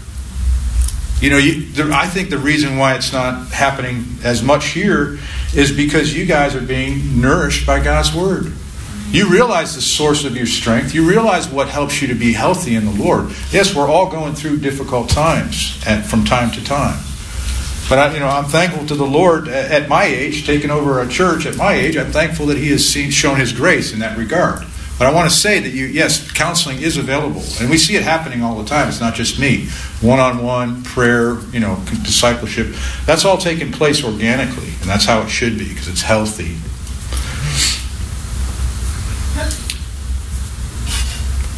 [1.21, 5.19] You know, you, I think the reason why it's not happening as much here
[5.55, 8.53] is because you guys are being nourished by God's Word.
[9.11, 10.95] You realize the source of your strength.
[10.95, 13.33] You realize what helps you to be healthy in the Lord.
[13.51, 16.99] Yes, we're all going through difficult times at, from time to time.
[17.89, 21.09] But I, you know, I'm thankful to the Lord at my age, taking over a
[21.09, 21.97] church at my age.
[21.97, 24.67] I'm thankful that He has seen, shown His grace in that regard.
[24.99, 28.03] But I want to say that you, yes, counseling is available, and we see it
[28.03, 28.89] happening all the time.
[28.89, 29.67] It's not just me.
[30.01, 32.75] One-on-one prayer, you know, discipleship.
[33.07, 36.57] That's all taking place organically, and that's how it should be because it's healthy.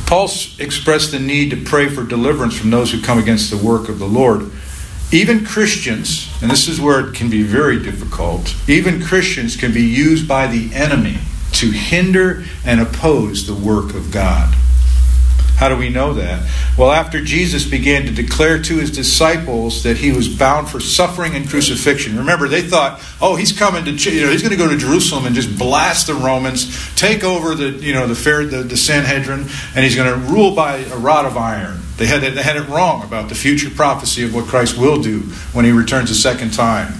[0.06, 3.88] Paul expressed the need to pray for deliverance from those who come against the work
[3.88, 4.50] of the Lord.
[5.12, 9.82] Even Christians, and this is where it can be very difficult, even Christians can be
[9.82, 11.18] used by the enemy
[11.60, 14.54] to hinder and oppose the work of God.
[15.60, 16.48] How do we know that?
[16.78, 21.34] Well, after Jesus began to declare to his disciples that he was bound for suffering
[21.34, 22.16] and crucifixion.
[22.16, 25.26] Remember, they thought, "Oh, he's coming to you know, he's going to go to Jerusalem
[25.26, 29.40] and just blast the Romans, take over the you know the fair the, the Sanhedrin,
[29.74, 32.66] and he's going to rule by a rod of iron." They had they had it
[32.70, 35.20] wrong about the future prophecy of what Christ will do
[35.52, 36.94] when he returns a second time.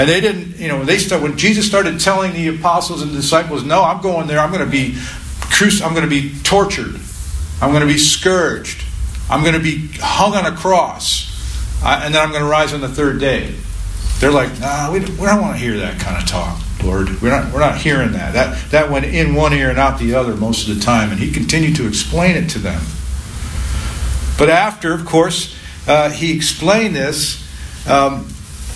[0.00, 3.64] And they didn't, you know, they start when Jesus started telling the apostles and disciples,
[3.64, 4.38] "No, I'm going there.
[4.38, 6.98] I'm going to be cruci- I'm going to be tortured.
[7.60, 8.82] I'm going to be scourged.
[9.28, 11.28] I'm going to be hung on a cross,
[11.84, 13.54] and then I'm going to rise on the third day."
[14.20, 17.22] They're like, nah, we, we don't want to hear that kind of talk, Lord.
[17.22, 18.34] We're not, we're not hearing that.
[18.34, 18.70] that.
[18.70, 21.10] That went in one ear and out the other most of the time.
[21.10, 22.82] And he continued to explain it to them.
[24.38, 27.48] But after, of course, uh, he explained this,
[27.88, 28.28] um,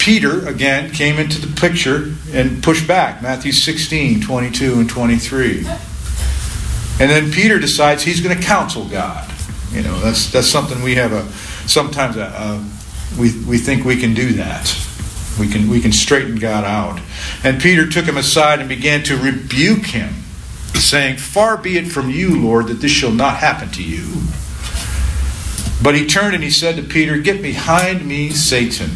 [0.04, 3.22] Peter, again, came into the picture and pushed back.
[3.22, 5.60] Matthew 16, 22, and 23.
[7.00, 9.32] And then Peter decides he's going to counsel God.
[9.70, 11.24] You know, that's, that's something we have a,
[11.66, 12.64] sometimes a, a,
[13.18, 14.76] we, we think we can do that.
[15.40, 17.00] We can, we can straighten God out.
[17.42, 20.12] And Peter took him aside and began to rebuke him,
[20.74, 24.04] saying, Far be it from you, Lord, that this shall not happen to you.
[25.82, 28.90] But he turned and he said to Peter, Get behind me, Satan.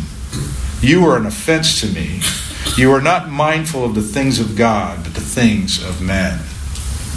[0.81, 2.21] You are an offense to me.
[2.77, 6.39] You are not mindful of the things of God, but the things of men.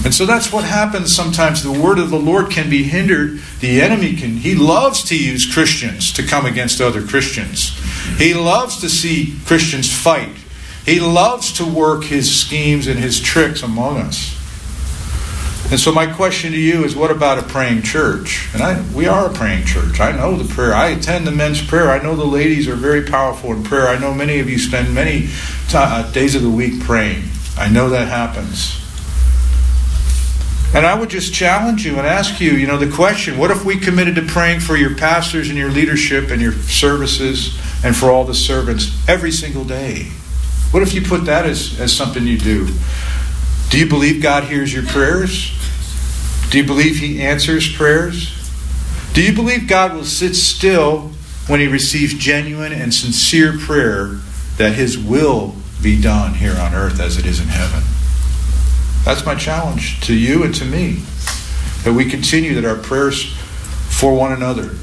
[0.04, 1.62] And so that's what happens sometimes.
[1.62, 3.40] The word of the Lord can be hindered.
[3.60, 7.78] The enemy can, he loves to use Christians to come against other Christians.
[8.18, 10.36] He loves to see Christians fight.
[10.86, 14.41] He loves to work his schemes and his tricks among us.
[15.72, 18.50] And so my question to you is what about a praying church?
[18.54, 20.02] And I, we are a praying church.
[20.02, 20.74] I know the prayer.
[20.74, 21.90] I attend the men's prayer.
[21.90, 23.88] I know the ladies are very powerful in prayer.
[23.88, 25.28] I know many of you spend many
[25.70, 27.24] t- uh, days of the week praying.
[27.58, 28.78] I know that happens.
[30.76, 33.64] And I would just challenge you and ask you, you know, the question what if
[33.64, 38.12] we committed to praying for your pastors and your leadership and your services and for
[38.12, 40.12] all the servants every single day?
[40.72, 42.68] What if you put that as, as something you do?
[43.70, 45.61] Do you believe God hears your prayers?
[46.52, 48.38] Do you believe He answers prayers?
[49.14, 51.12] Do you believe God will sit still
[51.48, 54.20] when He receives genuine and sincere prayer
[54.58, 57.84] that His will be done here on earth as it is in heaven?
[59.06, 61.04] That's my challenge to you and to me.
[61.86, 63.34] That we continue that our prayers
[63.88, 64.76] for one another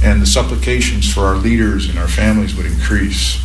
[0.00, 3.42] and the supplications for our leaders and our families would increase.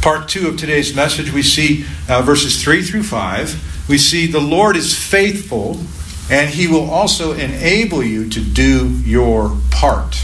[0.00, 3.73] Part two of today's message, we see uh, verses 3 through 5.
[3.88, 5.80] We see the Lord is faithful
[6.30, 10.16] and he will also enable you to do your part.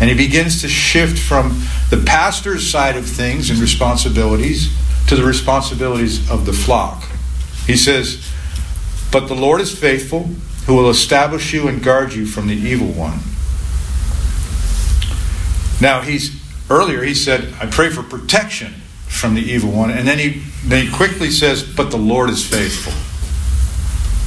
[0.00, 4.72] And he begins to shift from the pastor's side of things and responsibilities
[5.08, 7.02] to the responsibilities of the flock.
[7.66, 8.24] He says,
[9.10, 10.30] But the Lord is faithful,
[10.66, 13.18] who will establish you and guard you from the evil one.
[15.80, 18.74] Now, he's earlier he said, I pray for protection
[19.08, 19.90] from the evil one.
[19.90, 22.92] And then he, then he quickly says, But the Lord is faithful.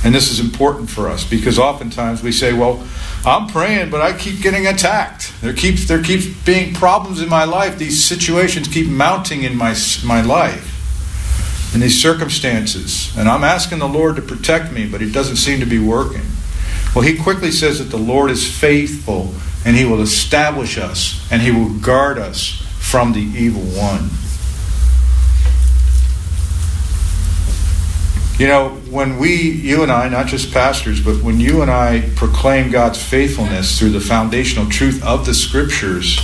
[0.03, 2.85] And this is important for us because oftentimes we say, Well,
[3.23, 5.31] I'm praying, but I keep getting attacked.
[5.41, 7.77] There keeps there keeps being problems in my life.
[7.77, 13.87] These situations keep mounting in my my life, in these circumstances, and I'm asking the
[13.87, 16.23] Lord to protect me, but it doesn't seem to be working.
[16.95, 21.41] Well, he quickly says that the Lord is faithful, and He will establish us, and
[21.41, 24.09] He will guard us from the evil one.
[28.37, 32.09] You know, when we, you and I, not just pastors, but when you and I
[32.15, 36.19] proclaim God's faithfulness through the foundational truth of the Scriptures,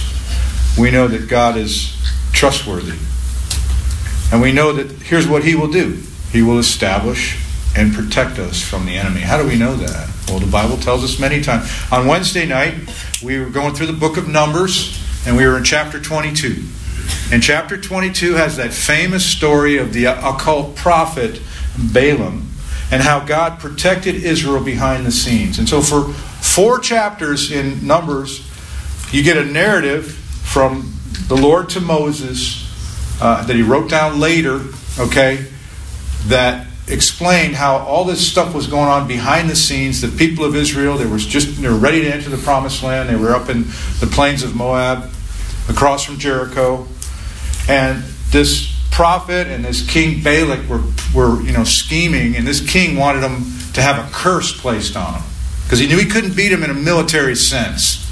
[0.77, 1.95] we know that God is
[2.33, 2.97] trustworthy.
[4.31, 7.43] And we know that here's what He will do He will establish
[7.75, 9.21] and protect us from the enemy.
[9.21, 10.09] How do we know that?
[10.27, 11.71] Well, the Bible tells us many times.
[11.91, 12.73] On Wednesday night,
[13.23, 16.63] we were going through the book of Numbers, and we were in chapter 22.
[17.31, 21.41] And chapter 22 has that famous story of the occult prophet
[21.77, 22.47] Balaam
[22.91, 25.59] and how God protected Israel behind the scenes.
[25.59, 28.49] And so, for four chapters in Numbers,
[29.11, 30.93] you get a narrative from
[31.27, 32.63] the Lord to Moses
[33.21, 34.61] uh, that he wrote down later,
[34.99, 35.45] okay,
[36.27, 39.99] that explained how all this stuff was going on behind the scenes.
[39.99, 43.09] The people of Israel, they were just they were ready to enter the promised land.
[43.09, 43.63] They were up in
[43.99, 45.09] the plains of Moab,
[45.67, 46.87] across from Jericho,
[47.67, 50.81] and this prophet and this king Balak were,
[51.13, 55.13] were you know scheming, and this king wanted him to have a curse placed on
[55.13, 55.21] him
[55.61, 58.03] because he knew he couldn't beat him in a military sense.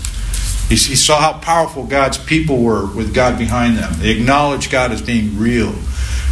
[0.70, 3.94] He, he saw how powerful God's people were with God behind them.
[3.98, 5.74] They acknowledged God as being real.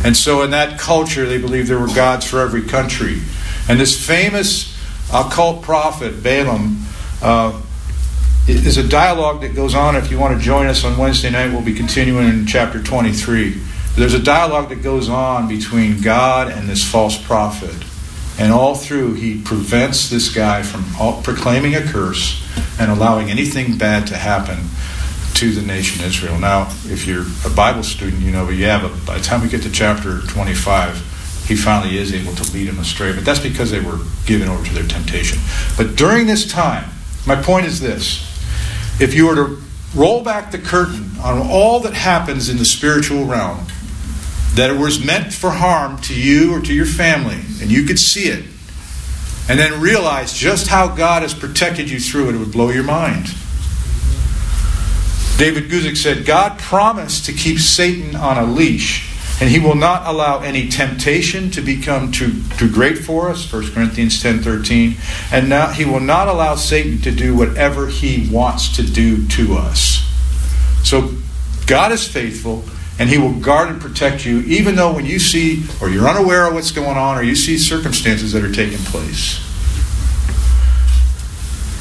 [0.05, 3.23] And so, in that culture, they believed there were gods for every country.
[3.67, 4.77] And this famous
[5.11, 6.85] occult prophet, Balaam,
[7.23, 7.59] uh,
[8.47, 9.95] is a dialogue that goes on.
[9.95, 13.59] If you want to join us on Wednesday night, we'll be continuing in chapter 23.
[13.95, 17.75] There's a dialogue that goes on between God and this false prophet.
[18.39, 22.43] And all through, he prevents this guy from all, proclaiming a curse
[22.79, 24.57] and allowing anything bad to happen
[25.35, 26.39] to the nation Israel.
[26.39, 29.49] Now, if you're a Bible student, you know, but yeah, but by the time we
[29.49, 33.13] get to chapter 25, he finally is able to lead them astray.
[33.13, 35.39] But that's because they were given over to their temptation.
[35.77, 36.89] But during this time,
[37.27, 38.29] my point is this
[38.99, 39.61] if you were to
[39.95, 43.65] roll back the curtain on all that happens in the spiritual realm,
[44.55, 47.99] that it was meant for harm to you or to your family, and you could
[47.99, 48.45] see it,
[49.49, 52.83] and then realize just how God has protected you through it, it would blow your
[52.83, 53.25] mind.
[55.37, 59.09] David Guzik said, God promised to keep Satan on a leash,
[59.41, 63.71] and he will not allow any temptation to become too, too great for us, 1
[63.71, 64.95] Corinthians 10 13.
[65.31, 69.55] And now he will not allow Satan to do whatever he wants to do to
[69.55, 70.07] us.
[70.83, 71.11] So
[71.65, 72.63] God is faithful,
[72.99, 76.47] and he will guard and protect you, even though when you see or you're unaware
[76.47, 79.39] of what's going on or you see circumstances that are taking place.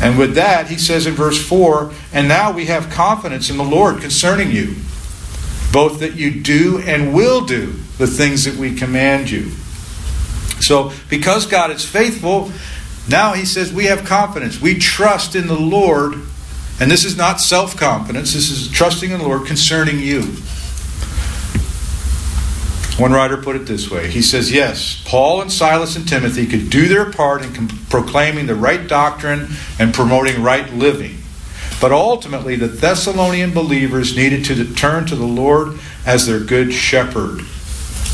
[0.00, 3.64] And with that, he says in verse 4 And now we have confidence in the
[3.64, 4.74] Lord concerning you,
[5.72, 9.50] both that you do and will do the things that we command you.
[10.60, 12.50] So, because God is faithful,
[13.08, 14.60] now he says we have confidence.
[14.60, 16.14] We trust in the Lord.
[16.80, 20.22] And this is not self confidence, this is trusting in the Lord concerning you.
[22.98, 26.70] One writer put it this way He says, Yes, Paul and Silas and Timothy could
[26.70, 31.18] do their part in proclaiming the right doctrine and promoting right living.
[31.80, 37.40] But ultimately, the Thessalonian believers needed to turn to the Lord as their good shepherd.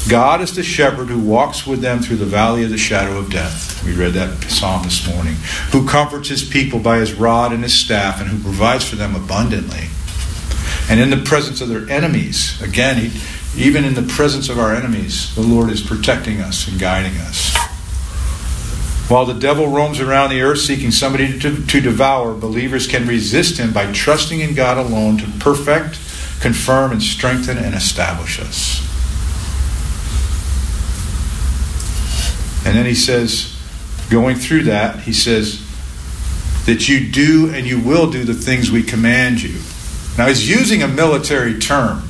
[0.09, 3.31] God is the shepherd who walks with them through the valley of the shadow of
[3.31, 3.85] death.
[3.85, 5.35] We read that psalm this morning.
[5.72, 9.14] Who comforts his people by his rod and his staff, and who provides for them
[9.14, 9.89] abundantly.
[10.89, 13.20] And in the presence of their enemies, again, he,
[13.57, 17.57] even in the presence of our enemies, the Lord is protecting us and guiding us.
[19.09, 23.59] While the devil roams around the earth seeking somebody to, to devour, believers can resist
[23.59, 25.99] him by trusting in God alone to perfect,
[26.41, 28.85] confirm, and strengthen and establish us.
[32.67, 33.57] And then he says,
[34.11, 35.65] going through that, he says,
[36.67, 39.59] that you do and you will do the things we command you.
[40.19, 42.08] Now, he's using a military term.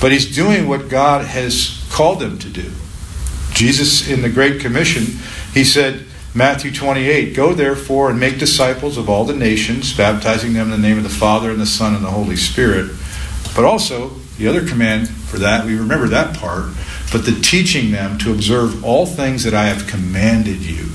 [0.00, 2.70] But he's doing what God has called him to do.
[3.52, 5.04] Jesus, in the Great Commission,
[5.52, 10.72] he said, Matthew 28, Go therefore and make disciples of all the nations, baptizing them
[10.72, 12.92] in the name of the Father and the Son and the Holy Spirit.
[13.56, 16.66] But also, the other command for that, we remember that part,
[17.10, 20.86] but the teaching them to observe all things that I have commanded you.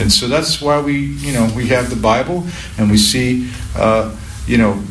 [0.00, 2.46] And so that's why we, you know, we have the Bible
[2.78, 4.82] and we see, uh, you know,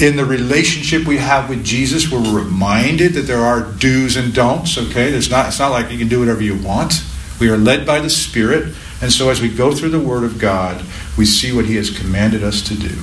[0.00, 4.78] in the relationship we have with Jesus, we're reminded that there are do's and don'ts.
[4.78, 5.48] Okay, there's not.
[5.48, 7.04] It's not like you can do whatever you want.
[7.40, 10.38] We are led by the Spirit, and so as we go through the Word of
[10.38, 10.84] God,
[11.18, 12.96] we see what He has commanded us to do.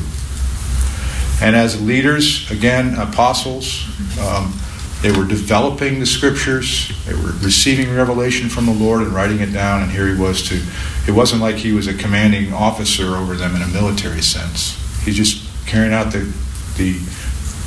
[1.41, 3.85] And as leaders, again, apostles,
[4.19, 4.53] um,
[5.01, 6.91] they were developing the Scriptures.
[7.05, 9.83] They were receiving revelation from the Lord and writing it down.
[9.83, 10.61] And here He was to.
[11.07, 14.75] It wasn't like He was a commanding officer over them in a military sense.
[15.03, 16.33] He's just carrying out the
[16.79, 16.97] the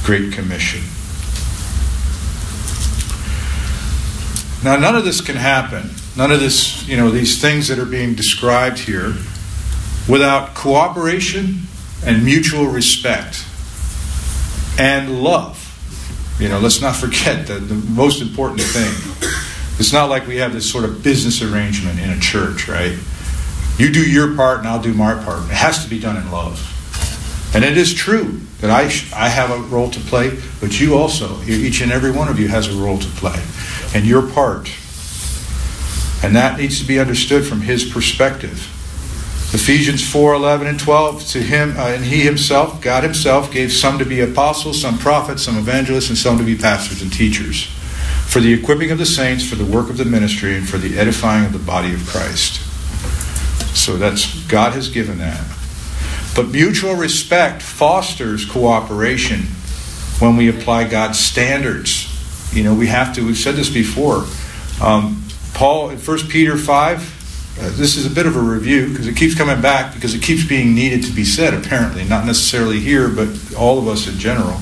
[0.05, 0.81] Great Commission.
[4.65, 5.91] Now, none of this can happen.
[6.17, 9.15] None of this, you know, these things that are being described here
[10.09, 11.61] without cooperation
[12.07, 13.45] and mutual respect
[14.79, 15.59] and love.
[16.41, 18.93] You know, let's not forget the, the most important thing.
[19.79, 22.97] It's not like we have this sort of business arrangement in a church, right?
[23.79, 25.43] You do your part and I'll do my part.
[25.45, 26.69] It has to be done in love.
[27.55, 28.85] And it is true that I,
[29.15, 32.47] I have a role to play, but you also, each and every one of you
[32.47, 33.43] has a role to play,
[33.93, 34.71] and your part.
[36.23, 38.69] And that needs to be understood from his perspective.
[39.53, 43.99] Ephesians 4 11 and 12, to him, uh, and he himself, God himself, gave some
[43.99, 47.65] to be apostles, some prophets, some evangelists, and some to be pastors and teachers,
[48.29, 50.97] for the equipping of the saints, for the work of the ministry, and for the
[50.97, 52.61] edifying of the body of Christ.
[53.77, 55.45] So that's, God has given that.
[56.35, 59.43] But mutual respect fosters cooperation
[60.19, 62.09] when we apply God's standards.
[62.55, 64.25] You know, we have to, we've said this before.
[64.81, 65.25] Um,
[65.55, 69.17] Paul, in 1 Peter 5, uh, this is a bit of a review because it
[69.17, 72.05] keeps coming back because it keeps being needed to be said, apparently.
[72.05, 74.59] Not necessarily here, but all of us in general.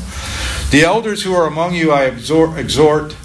[0.70, 3.16] The elders who are among you I exhort, exhort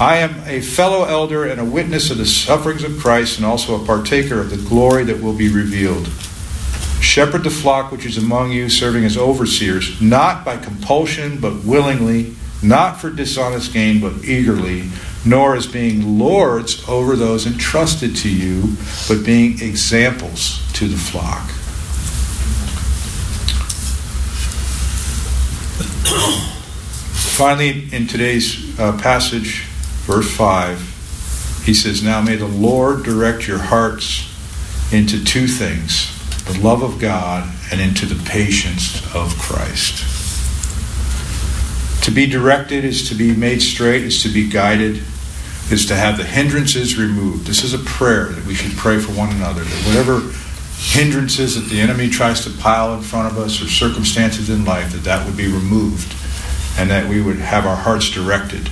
[0.00, 3.80] I am a fellow elder and a witness of the sufferings of Christ and also
[3.80, 6.08] a partaker of the glory that will be revealed.
[7.12, 12.34] Shepherd the flock which is among you, serving as overseers, not by compulsion, but willingly,
[12.62, 14.88] not for dishonest gain, but eagerly,
[15.22, 18.76] nor as being lords over those entrusted to you,
[19.08, 21.50] but being examples to the flock.
[27.36, 29.64] Finally, in today's uh, passage,
[30.06, 34.26] verse 5, he says, Now may the Lord direct your hearts
[34.90, 40.04] into two things the love of God and into the patience of Christ.
[42.04, 45.02] To be directed is to be made straight, is to be guided,
[45.70, 47.46] is to have the hindrances removed.
[47.46, 50.20] This is a prayer that we should pray for one another, that whatever
[50.76, 54.92] hindrances that the enemy tries to pile in front of us or circumstances in life,
[54.92, 56.12] that that would be removed
[56.76, 58.68] and that we would have our hearts directed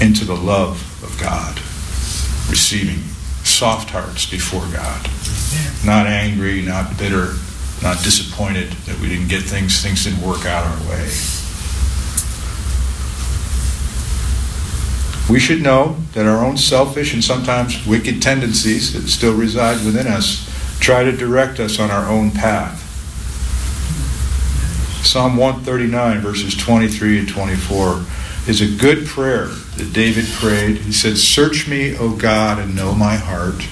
[0.00, 1.56] into the love of God,
[2.48, 3.02] receiving
[3.44, 5.08] soft hearts before God,
[5.84, 7.34] not angry, not bitter,
[7.82, 11.08] not disappointed that we didn't get things, things didn't work out our way.
[15.30, 20.06] We should know that our own selfish and sometimes wicked tendencies that still reside within
[20.06, 20.48] us
[20.80, 22.84] try to direct us on our own path.
[25.04, 28.04] Psalm 139, verses 23 and 24,
[28.46, 30.78] is a good prayer that David prayed.
[30.78, 33.68] He said, Search me, O God, and know my heart.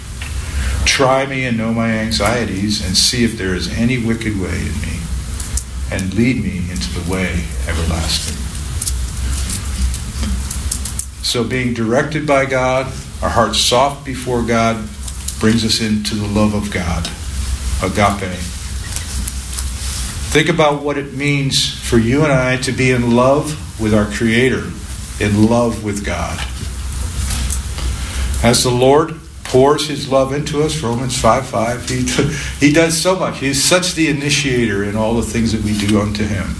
[0.86, 4.80] Try me and know my anxieties, and see if there is any wicked way in
[4.80, 5.00] me,
[5.90, 8.36] and lead me into the way everlasting.
[11.22, 12.86] So, being directed by God,
[13.20, 14.88] our hearts soft before God,
[15.38, 17.06] brings us into the love of God.
[17.82, 18.38] Agape.
[20.32, 24.06] Think about what it means for you and I to be in love with our
[24.06, 24.70] Creator,
[25.20, 26.38] in love with God.
[28.42, 29.20] As the Lord
[29.56, 33.38] pours His love into us, Romans 5 5, He, he does so much.
[33.38, 36.54] He's such the initiator in all the things that we do unto Him.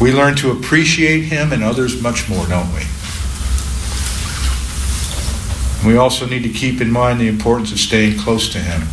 [0.00, 2.82] We learn to appreciate Him and others much more, don't we?
[5.86, 8.88] We also need to keep in mind the importance of staying close to Him.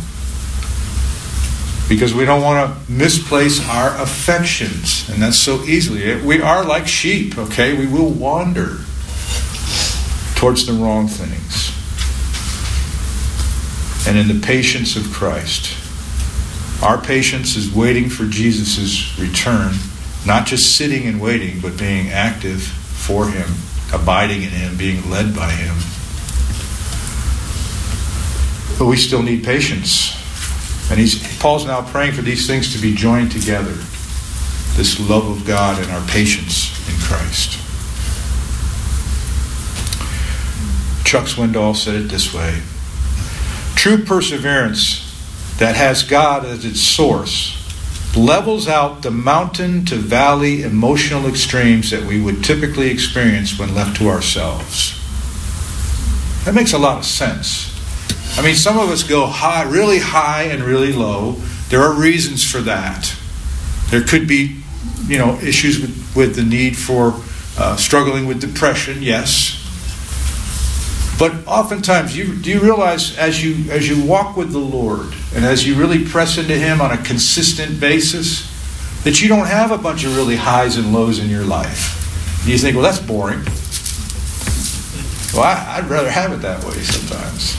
[1.88, 6.04] Because we don't want to misplace our affections, and that's so easily.
[6.04, 7.76] Eh, we are like sheep, okay?
[7.76, 8.76] We will wander
[10.36, 11.67] towards the wrong things.
[14.08, 15.76] And in the patience of Christ,
[16.82, 19.74] our patience is waiting for Jesus' return,
[20.26, 23.50] not just sitting and waiting, but being active for Him,
[23.92, 25.76] abiding in Him, being led by Him.
[28.78, 30.16] But we still need patience.
[30.90, 33.74] And he's, Paul's now praying for these things to be joined together
[34.74, 37.58] this love of God and our patience in Christ.
[41.04, 42.62] Chuck Swindoll said it this way
[43.78, 45.04] True perseverance
[45.58, 47.54] that has God as its source
[48.16, 53.96] levels out the mountain to valley emotional extremes that we would typically experience when left
[53.98, 55.00] to ourselves.
[56.44, 57.72] That makes a lot of sense.
[58.36, 61.36] I mean, some of us go high, really high and really low.
[61.68, 63.14] There are reasons for that.
[63.90, 64.60] There could be,
[65.06, 67.14] you know, issues with, with the need for
[67.56, 69.54] uh, struggling with depression, yes.
[71.18, 75.44] But oftentimes, you, do you realize as you as you walk with the Lord and
[75.44, 78.46] as you really press into Him on a consistent basis,
[79.02, 82.40] that you don't have a bunch of really highs and lows in your life?
[82.42, 83.40] And you think, well, that's boring.
[85.34, 87.56] Well, I, I'd rather have it that way sometimes.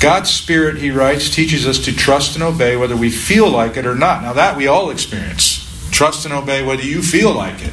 [0.00, 3.84] God's Spirit, he writes, teaches us to trust and obey whether we feel like it
[3.84, 4.22] or not.
[4.22, 5.66] Now, that we all experience.
[5.90, 7.72] Trust and obey whether you feel like it.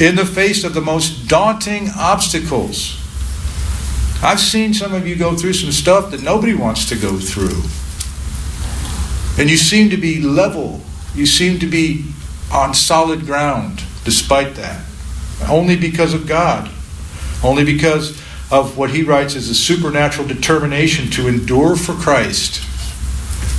[0.00, 3.00] In the face of the most daunting obstacles.
[4.22, 7.62] I've seen some of you go through some stuff that nobody wants to go through.
[9.40, 10.80] And you seem to be level.
[11.14, 12.06] You seem to be
[12.52, 14.84] on solid ground despite that.
[15.48, 16.70] Only because of God.
[17.42, 18.20] Only because
[18.50, 22.62] of what he writes as a supernatural determination to endure for Christ,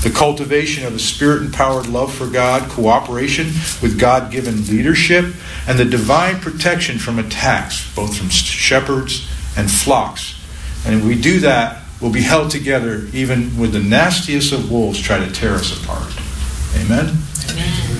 [0.05, 3.47] the cultivation of a spirit empowered love for God, cooperation
[3.81, 5.33] with God given leadership,
[5.67, 9.27] and the divine protection from attacks, both from shepherds
[9.57, 10.39] and flocks.
[10.85, 14.99] And if we do that, we'll be held together even when the nastiest of wolves
[14.99, 16.13] try to tear us apart.
[16.75, 17.17] Amen?
[17.49, 17.95] Amen.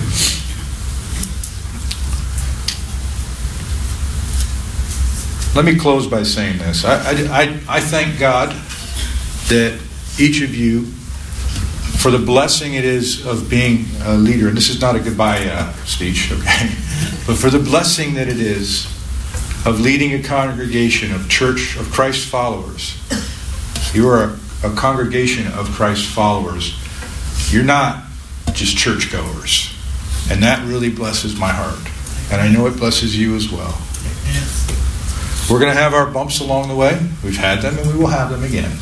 [5.56, 6.84] Let me close by saying this.
[6.84, 6.98] I,
[7.32, 8.50] I, I, thank God
[9.48, 9.80] that
[10.20, 10.86] each of you,
[11.98, 15.44] for the blessing it is of being a leader, and this is not a goodbye
[15.44, 16.68] uh, speech, okay?
[17.26, 18.86] but for the blessing that it is
[19.66, 22.96] of leading a congregation of church, of Christ followers.
[23.92, 24.38] You are a,
[24.68, 26.78] a congregation of Christ followers.
[27.52, 28.04] You're not
[28.52, 29.74] just churchgoers.
[30.30, 31.80] And that really blesses my heart.
[32.30, 33.76] And I know it blesses you as well.
[35.50, 36.98] We're going to have our bumps along the way.
[37.24, 38.76] We've had them and we will have them again.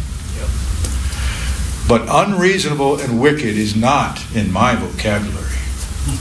[1.86, 5.58] But unreasonable and wicked is not in my vocabulary,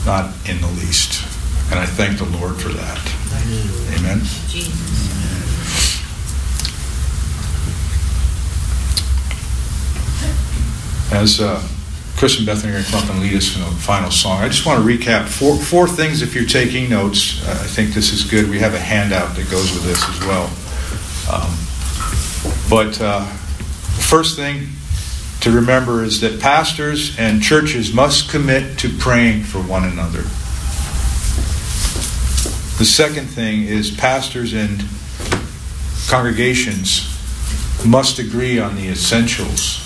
[0.04, 1.24] not in the least.
[1.70, 3.00] And I thank the Lord for that.
[3.98, 4.20] Amen.
[11.14, 11.62] as uh,
[12.16, 14.40] Chris and Bethany are going to come up and lead us in the final song,
[14.40, 17.46] I just want to recap four, four things if you're taking notes.
[17.46, 18.50] Uh, I think this is good.
[18.50, 20.50] We have a handout that goes with this as well.
[21.30, 21.54] Um,
[22.68, 23.24] but uh,
[24.02, 24.68] first thing
[25.44, 30.22] to remember is that pastors and churches must commit to praying for one another.
[32.78, 34.82] The second thing is pastors and
[36.08, 37.10] congregations
[37.84, 39.82] must agree on the essentials.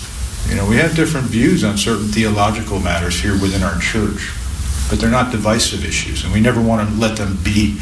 [0.47, 4.31] You know, we have different views on certain theological matters here within our church,
[4.89, 7.73] but they're not divisive issues, and we never want to let them be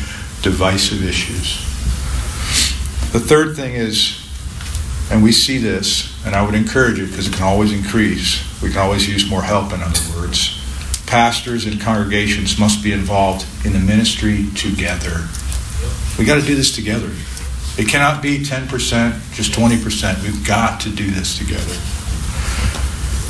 [0.41, 1.59] divisive issues.
[3.13, 4.26] The third thing is,
[5.09, 8.43] and we see this, and I would encourage it because it can always increase.
[8.61, 10.53] We can always use more help, in other words.
[11.05, 15.27] Pastors and congregations must be involved in the ministry together.
[16.19, 17.11] We got to do this together.
[17.77, 20.23] It cannot be 10%, just 20%.
[20.23, 21.75] We've got to do this together.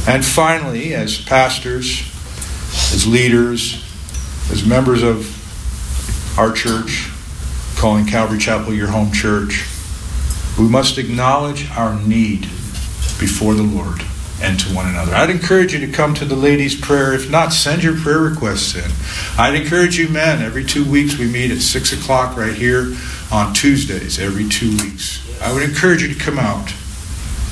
[0.09, 2.01] And finally, as pastors,
[2.93, 3.83] as leaders,
[4.49, 5.33] as members of
[6.39, 7.11] our church,
[7.75, 9.65] calling Calvary Chapel your home church,
[10.57, 12.41] we must acknowledge our need
[13.19, 14.01] before the Lord
[14.41, 15.15] and to one another.
[15.15, 17.13] I'd encourage you to come to the ladies' prayer.
[17.13, 18.91] If not, send your prayer requests in.
[19.39, 22.95] I'd encourage you, men, every two weeks we meet at 6 o'clock right here
[23.31, 25.23] on Tuesdays, every two weeks.
[25.41, 26.69] I would encourage you to come out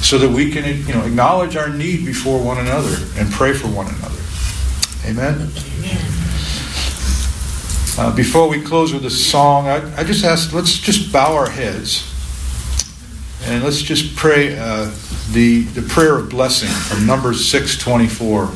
[0.02, 3.68] so that we can you know, acknowledge our need before one another and pray for
[3.68, 4.22] one another.
[5.06, 5.52] Amen?
[7.98, 11.50] Uh, before we close with a song, I, I, just ask, let's just bow our
[11.50, 12.12] heads
[13.46, 14.92] and let's just pray uh,
[15.32, 18.50] the, the prayer of blessing from Numbers 624.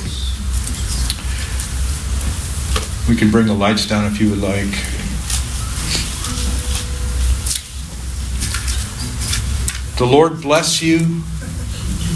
[3.08, 4.72] We can bring the lights down if you would like.
[9.98, 11.22] The Lord bless you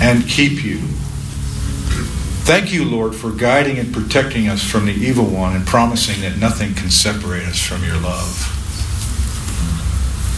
[0.02, 0.80] and keep you.
[2.46, 6.40] Thank you, Lord, for guiding and protecting us from the evil one and promising that
[6.40, 8.63] nothing can separate us from your love.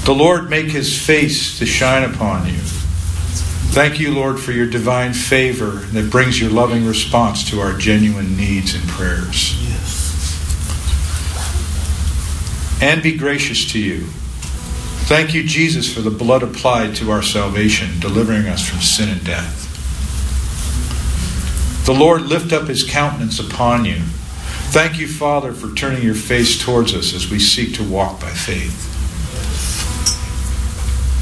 [0.06, 2.60] The Lord make his face to shine upon you.
[3.74, 8.38] Thank you, Lord, for your divine favor that brings your loving response to our genuine
[8.38, 9.58] needs and prayers.
[12.84, 14.01] And be gracious to you.
[15.08, 19.26] Thank you, Jesus, for the blood applied to our salvation, delivering us from sin and
[19.26, 19.64] death.
[21.88, 24.01] The Lord lift up his countenance upon you.
[24.70, 28.30] Thank you, Father, for turning your face towards us as we seek to walk by
[28.30, 28.95] faith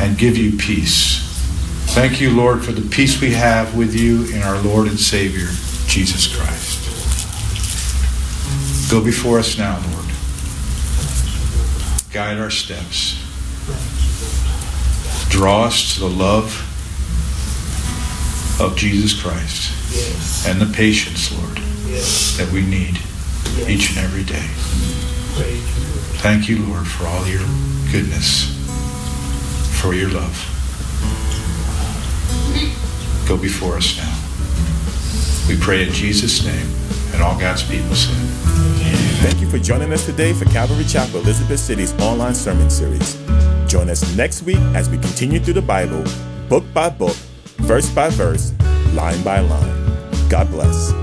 [0.03, 1.21] and give you peace.
[1.95, 5.47] Thank you, Lord, for the peace we have with you in our Lord and Savior,
[5.87, 6.81] Jesus Christ.
[8.91, 10.05] Go before us now, Lord.
[12.11, 13.17] Guide our steps.
[15.29, 16.69] Draw us to the love
[18.59, 20.45] of Jesus Christ Yes.
[20.47, 22.35] and the patience, Lord, Yes.
[22.37, 22.99] that we need
[23.67, 24.45] each and every day.
[26.21, 27.41] Thank you, Lord, for all your
[27.91, 28.52] goodness,
[29.83, 30.31] for your love.
[33.27, 35.53] Go before us now.
[35.53, 36.67] We pray in Jesus' name,
[37.13, 38.15] and all God's people said.
[39.19, 43.21] Thank you for joining us today for Calvary Chapel Elizabeth City's online sermon series.
[43.67, 46.05] Join us next week as we continue through the Bible,
[46.47, 47.17] book by book,
[47.67, 48.53] verse by verse,
[48.93, 50.29] line by line.
[50.29, 51.02] God bless.